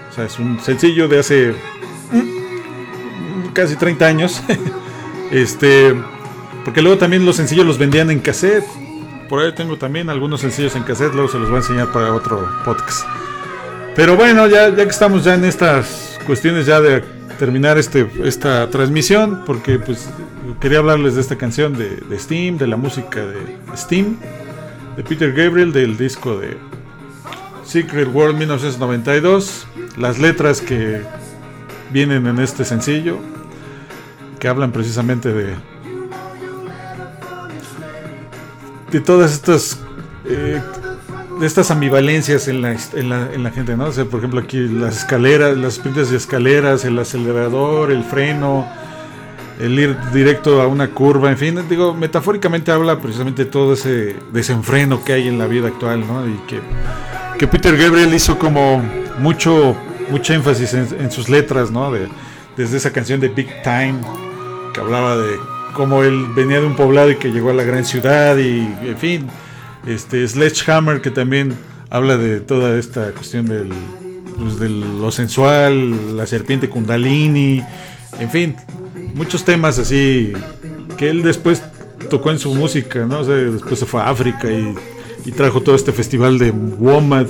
[0.08, 1.54] O sea, es un sencillo de hace
[2.12, 4.42] mm, casi 30 años.
[5.32, 5.92] este,
[6.64, 8.64] porque luego también los sencillos los vendían en cassette.
[9.28, 12.12] Por ahí tengo también algunos sencillos en cassette, luego se los voy a enseñar para
[12.12, 13.06] otro podcast.
[13.94, 17.02] Pero bueno, ya, que estamos ya en estas cuestiones ya de
[17.38, 20.08] terminar este, esta transmisión porque pues
[20.61, 23.38] quería hablarles de esta canción de, Steam, de la música de
[23.76, 24.16] Steam,
[24.96, 26.56] de Peter Gabriel, del disco de
[27.64, 31.02] Secret World 1992, las letras que
[31.92, 33.18] vienen en este sencillo,
[34.38, 35.54] que hablan precisamente de,
[38.91, 39.80] de todas estas
[40.24, 40.61] eh,
[41.41, 43.86] de estas ambivalencias en la, en la, en la gente, ¿no?
[43.86, 48.68] O sea, por ejemplo, aquí las escaleras, las pintas de escaleras, el acelerador, el freno,
[49.59, 55.03] el ir directo a una curva, en fin, digo, metafóricamente habla precisamente todo ese desenfreno
[55.03, 56.28] que hay en la vida actual, ¿no?
[56.28, 56.61] Y que,
[57.38, 58.82] que Peter Gabriel hizo como
[59.18, 59.74] mucho,
[60.11, 61.91] mucho énfasis en, sus letras, ¿no?
[61.91, 62.07] De,
[62.55, 63.99] desde esa canción de Big Time,
[64.74, 65.38] que hablaba de
[65.72, 68.96] cómo él venía de un poblado y que llegó a la gran ciudad y, en
[68.98, 69.26] fin,
[69.86, 71.54] este Sledgehammer que también
[71.90, 73.70] habla de toda esta cuestión del,
[74.38, 77.62] pues, de lo sensual, la serpiente kundalini,
[78.18, 78.56] en fin,
[79.14, 80.32] muchos temas así
[80.96, 81.62] que él después
[82.08, 83.24] tocó en su música, ¿no?
[83.24, 84.74] después se fue a África y,
[85.36, 87.28] trajo todo este festival de Womad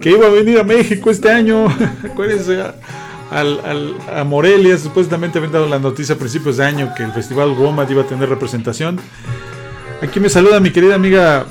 [0.00, 1.66] que iba a venir a México este año,
[2.04, 2.62] acuérdense,
[3.34, 7.88] a Morelia, supuestamente habían dado la noticia a principios de año que el festival Womad
[7.90, 9.00] iba a tener representación.
[10.02, 11.46] Aquí me saluda mi querida amiga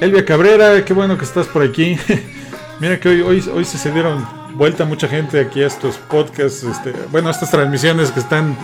[0.00, 1.96] Elvia Cabrera, qué bueno que estás por aquí.
[2.80, 6.92] Mira que hoy, hoy, hoy se dieron vuelta mucha gente aquí a estos podcasts, este,
[7.10, 8.56] bueno, estas transmisiones que están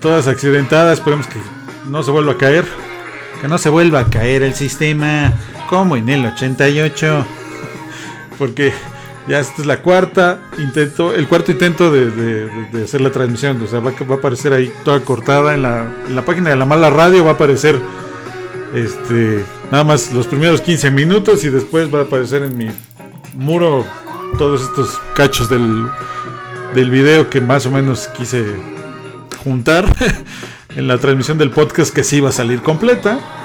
[0.00, 0.98] todas accidentadas.
[0.98, 1.38] Esperemos que
[1.88, 2.64] no se vuelva a caer.
[3.40, 5.32] Que no se vuelva a caer el sistema
[5.68, 7.26] como en el 88.
[8.38, 8.72] Porque
[9.28, 13.60] ya esta es la cuarta intento, el cuarto intento de, hacer la transmisión.
[13.62, 16.64] O sea, va, a aparecer ahí toda cortada en la, en la página de la
[16.64, 17.24] mala radio.
[17.24, 17.78] Va a aparecer
[18.74, 22.68] este Nada más los primeros 15 minutos y después va a aparecer en mi
[23.34, 23.84] muro
[24.38, 25.86] todos estos cachos del,
[26.74, 28.46] del video que más o menos quise
[29.44, 29.84] juntar
[30.76, 33.37] en la transmisión del podcast que sí va a salir completa.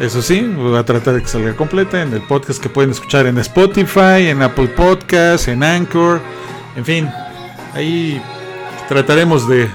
[0.00, 3.26] Eso sí, voy a tratar de que salga completa en el podcast que pueden escuchar
[3.26, 6.20] en Spotify, en Apple Podcasts, en Anchor,
[6.76, 7.10] en fin,
[7.74, 8.22] ahí
[8.88, 9.68] trataremos de,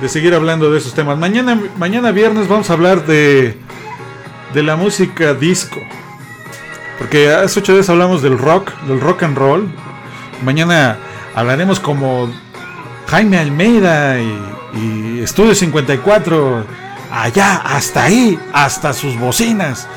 [0.00, 1.16] de seguir hablando de esos temas.
[1.16, 3.56] Mañana, mañana viernes vamos a hablar de
[4.56, 5.80] de la música disco.
[6.98, 9.68] Porque hace ocho días hablamos del rock, del rock and roll.
[10.42, 10.96] Mañana
[11.34, 12.30] hablaremos como
[13.06, 14.38] Jaime Almeida y,
[14.74, 16.85] y Estudio 54.
[17.10, 19.88] Allá, hasta ahí, hasta sus bocinas.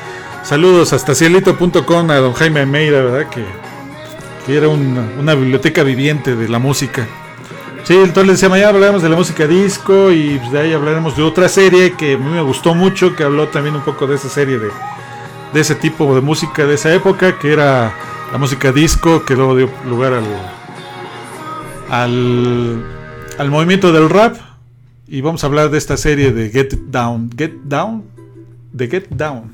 [0.42, 3.28] Saludos hasta cielito.com a don Jaime Almeida, ¿verdad?
[3.28, 3.44] Que,
[4.48, 7.06] era una, biblioteca viviente de la música.
[7.84, 11.22] Sí, entonces decía, mañana hablaremos de la música disco y pues, de ahí hablaremos de
[11.22, 14.28] otra serie que a mí me gustó mucho, que habló también un poco de esa
[14.28, 14.70] serie de,
[15.52, 17.92] de ese tipo de música de esa época, que era
[18.32, 20.24] la música disco, que luego dio lugar al,
[21.90, 22.84] al,
[23.38, 24.49] al movimiento del rap.
[25.12, 28.04] Y vamos a hablar de esta serie de Get Down, Get Down,
[28.72, 29.50] de Get Down,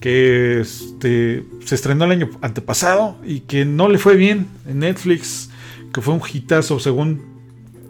[0.00, 5.48] que este, se estrenó el año antepasado y que no le fue bien en Netflix,
[5.94, 7.22] que fue un hitazo según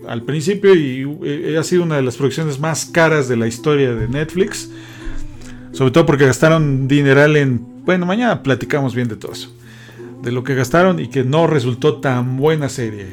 [0.07, 3.94] al principio y eh, ha sido una de las producciones más caras de la historia
[3.94, 4.70] de Netflix.
[5.72, 7.64] Sobre todo porque gastaron dineral en...
[7.86, 9.51] Bueno, mañana platicamos bien de todo eso.
[10.22, 13.07] De lo que gastaron y que no resultó tan buena serie.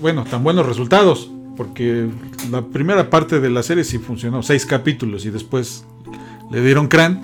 [0.00, 1.30] Bueno, tan buenos resultados.
[1.60, 2.08] Porque
[2.50, 5.84] la primera parte de la serie sí funcionó, seis capítulos y después
[6.50, 7.20] le dieron crán.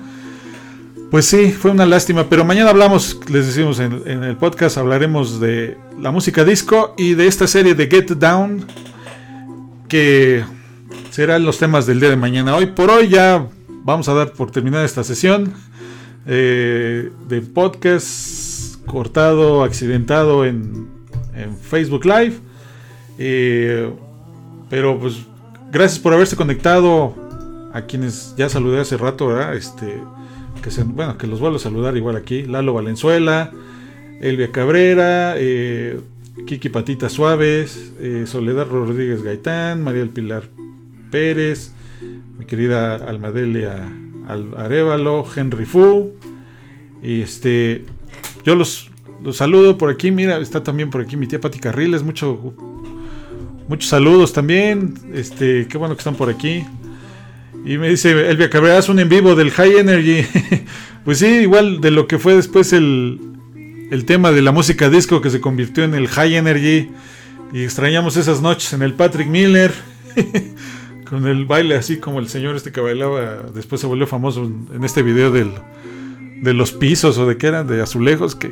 [1.09, 5.79] Pues sí, fue una lástima, pero mañana hablamos, les decimos en, el podcast, hablaremos de
[5.99, 8.63] la música disco y de esta serie de Get Down,
[9.89, 10.43] que
[11.09, 12.55] serán los temas del día de mañana.
[12.55, 15.51] Hoy por hoy ya vamos a dar por terminada esta sesión
[16.27, 20.87] eh, de podcast cortado, accidentado en,
[21.33, 22.35] en Facebook Live.
[23.17, 23.91] Eh,
[24.69, 25.25] pero pues
[25.71, 27.15] gracias por haberse conectado
[27.73, 29.55] a quienes ya saludé hace rato, ¿verdad?
[29.55, 30.01] Este,
[30.61, 32.43] que bueno, que los vuelvo a saludar igual aquí.
[32.43, 33.51] Lalo Valenzuela,
[34.21, 35.99] Elvia Cabrera, eh,
[36.45, 40.43] Kiki Patitas Suaves, eh, Soledad Rodríguez Gaitán, María El Pilar
[41.11, 41.71] Pérez,
[42.37, 43.89] mi querida Almadelia
[44.57, 46.13] Arevalo, Henry Fu.
[47.01, 47.85] Y este,
[48.43, 48.89] yo los,
[49.23, 50.11] los saludo por aquí.
[50.11, 52.03] Mira, está también por aquí mi tía Pati Carriles.
[52.03, 52.53] Mucho,
[53.67, 54.93] muchos saludos también.
[55.13, 56.65] Este, qué bueno que están por aquí.
[57.65, 60.25] Y me dice Elvia Cabrera, un en vivo del High Energy.
[61.05, 63.19] pues sí, igual de lo que fue después el,
[63.91, 66.89] el tema de la música disco que se convirtió en el High Energy.
[67.53, 69.73] Y extrañamos esas noches en el Patrick Miller.
[71.09, 74.43] con el baile así como el señor este que bailaba, después se volvió famoso
[74.73, 75.51] en este video del,
[76.41, 78.51] de los pisos o de qué eran, de azulejos, que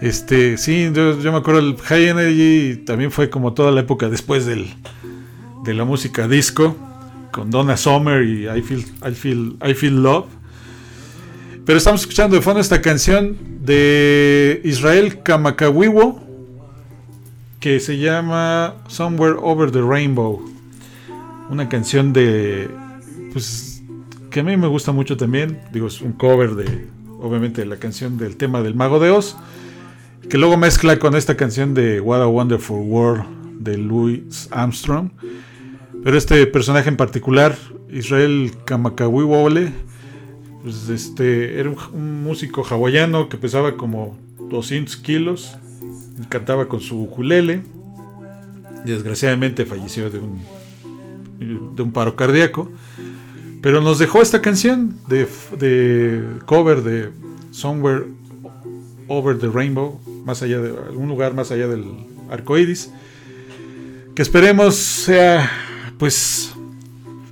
[0.00, 4.46] este, sí, yo, me acuerdo el High Energy también fue como toda la época después
[4.46, 4.74] del,
[5.64, 6.76] de la música disco,
[7.32, 10.26] con Donna Summer y I Feel, I Feel, I Feel Love.
[11.66, 16.20] Pero estamos escuchando de fondo esta canción de Israel Kamakawiwo
[17.60, 20.42] que se llama Somewhere Over the Rainbow.
[21.50, 22.70] Una canción de
[23.32, 23.82] pues
[24.30, 25.60] que a mí me gusta mucho también.
[25.72, 26.88] Digo es un cover de
[27.20, 29.36] obviamente la canción del tema del mago de Oz
[30.30, 33.24] que luego mezcla con esta canción de What a Wonderful World
[33.58, 35.10] de Louis Armstrong
[36.02, 37.56] pero este personaje en particular
[37.90, 39.72] Israel Kamakawiwole
[40.62, 44.16] pues este era un, músico hawaiano que pesaba como
[44.50, 45.56] 200 kilos
[46.28, 47.62] cantaba con su ukulele
[48.84, 50.40] desgraciadamente falleció de un
[51.40, 52.70] de un paro cardíaco.
[53.62, 55.26] Pero nos dejó esta canción de,
[56.46, 57.10] cover de
[57.50, 58.06] Somewhere
[59.08, 61.84] Over the Rainbow, más allá de algún lugar más allá del
[62.30, 62.90] arco iris.
[64.14, 65.50] Que esperemos sea,
[65.98, 66.52] pues,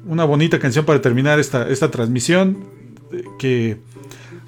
[0.07, 2.64] una bonita canción para terminar esta, esta transmisión.
[3.39, 3.78] Que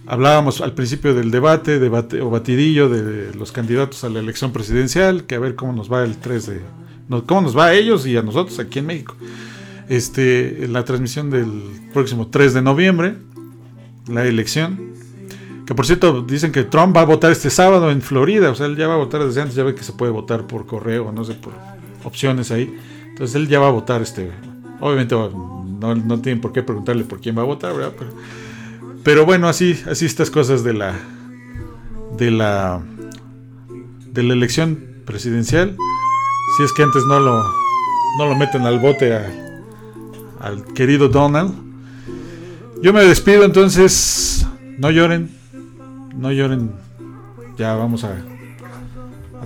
[0.07, 5.25] hablábamos al principio del debate, debate o batidillo de los candidatos a la elección presidencial.
[5.25, 6.61] Que a ver cómo nos va el 3 de.
[7.27, 9.17] cómo nos va a ellos y a nosotros aquí en México
[9.91, 11.51] este, la transmisión del
[11.93, 13.17] próximo 3 de noviembre,
[14.07, 14.95] la elección.
[15.71, 18.51] Que por cierto, dicen que Trump va a votar este sábado en Florida.
[18.51, 19.55] O sea, él ya va a votar desde antes.
[19.55, 21.53] Ya ve que se puede votar por correo, no sé, por
[22.03, 22.77] opciones ahí.
[23.11, 24.33] Entonces él ya va a votar este.
[24.81, 27.93] Obviamente no, no tienen por qué preguntarle por quién va a votar, ¿verdad?
[27.97, 28.11] Pero,
[29.05, 30.99] pero bueno, así, así estas cosas de la.
[32.19, 32.83] de la.
[34.11, 35.77] de la elección presidencial.
[36.57, 37.45] Si es que antes no lo.
[38.19, 39.25] no lo meten al bote a
[40.41, 41.55] al querido Donald.
[42.83, 44.45] Yo me despido entonces.
[44.77, 45.39] No lloren.
[46.15, 46.73] No lloren.
[47.57, 48.17] Ya vamos a,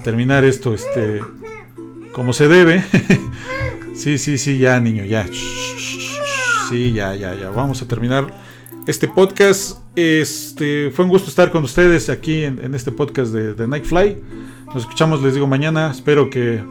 [0.03, 1.21] terminar esto este
[2.13, 2.85] como se debe.
[3.95, 5.27] sí, sí, sí, ya niño, ya.
[6.69, 7.51] Sí, ya, ya, ya.
[7.51, 8.33] Vamos a terminar
[8.87, 9.79] este podcast.
[9.97, 14.17] Este fue un gusto estar con ustedes aquí en, este podcast de, Nightfly.
[14.67, 15.91] Nos escuchamos, les digo, mañana.
[15.91, 16.63] Espero que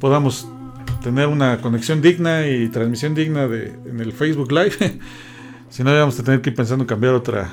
[0.00, 0.48] podamos
[1.02, 4.98] tener una conexión digna y transmisión digna de, en el Facebook Live.
[5.70, 7.50] si no, vamos a tener que ir pensando en cambiar otra,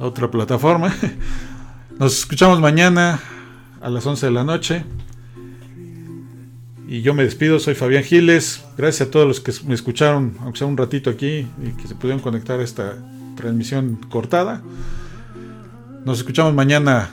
[0.00, 0.92] otra plataforma.
[1.98, 3.20] Nos escuchamos mañana
[3.80, 4.84] a las 11 de la noche.
[6.88, 8.64] Y yo me despido, soy Fabián Giles.
[8.76, 11.94] Gracias a todos los que me escucharon, aunque sea un ratito aquí, y que se
[11.94, 12.96] pudieron conectar a esta
[13.36, 14.62] transmisión cortada.
[16.04, 17.10] Nos escuchamos mañana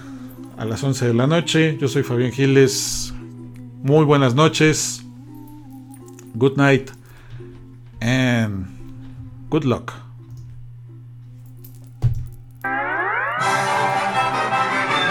[0.58, 1.78] a las 11 de la noche.
[1.80, 3.14] Yo soy Fabián Giles.
[3.84, 5.04] Muy buenas noches.
[6.38, 6.92] good night,
[8.00, 8.68] and
[9.50, 10.07] good luck.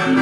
[0.06, 0.14] the,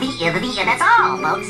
[0.00, 1.48] the, the, that's all, folks.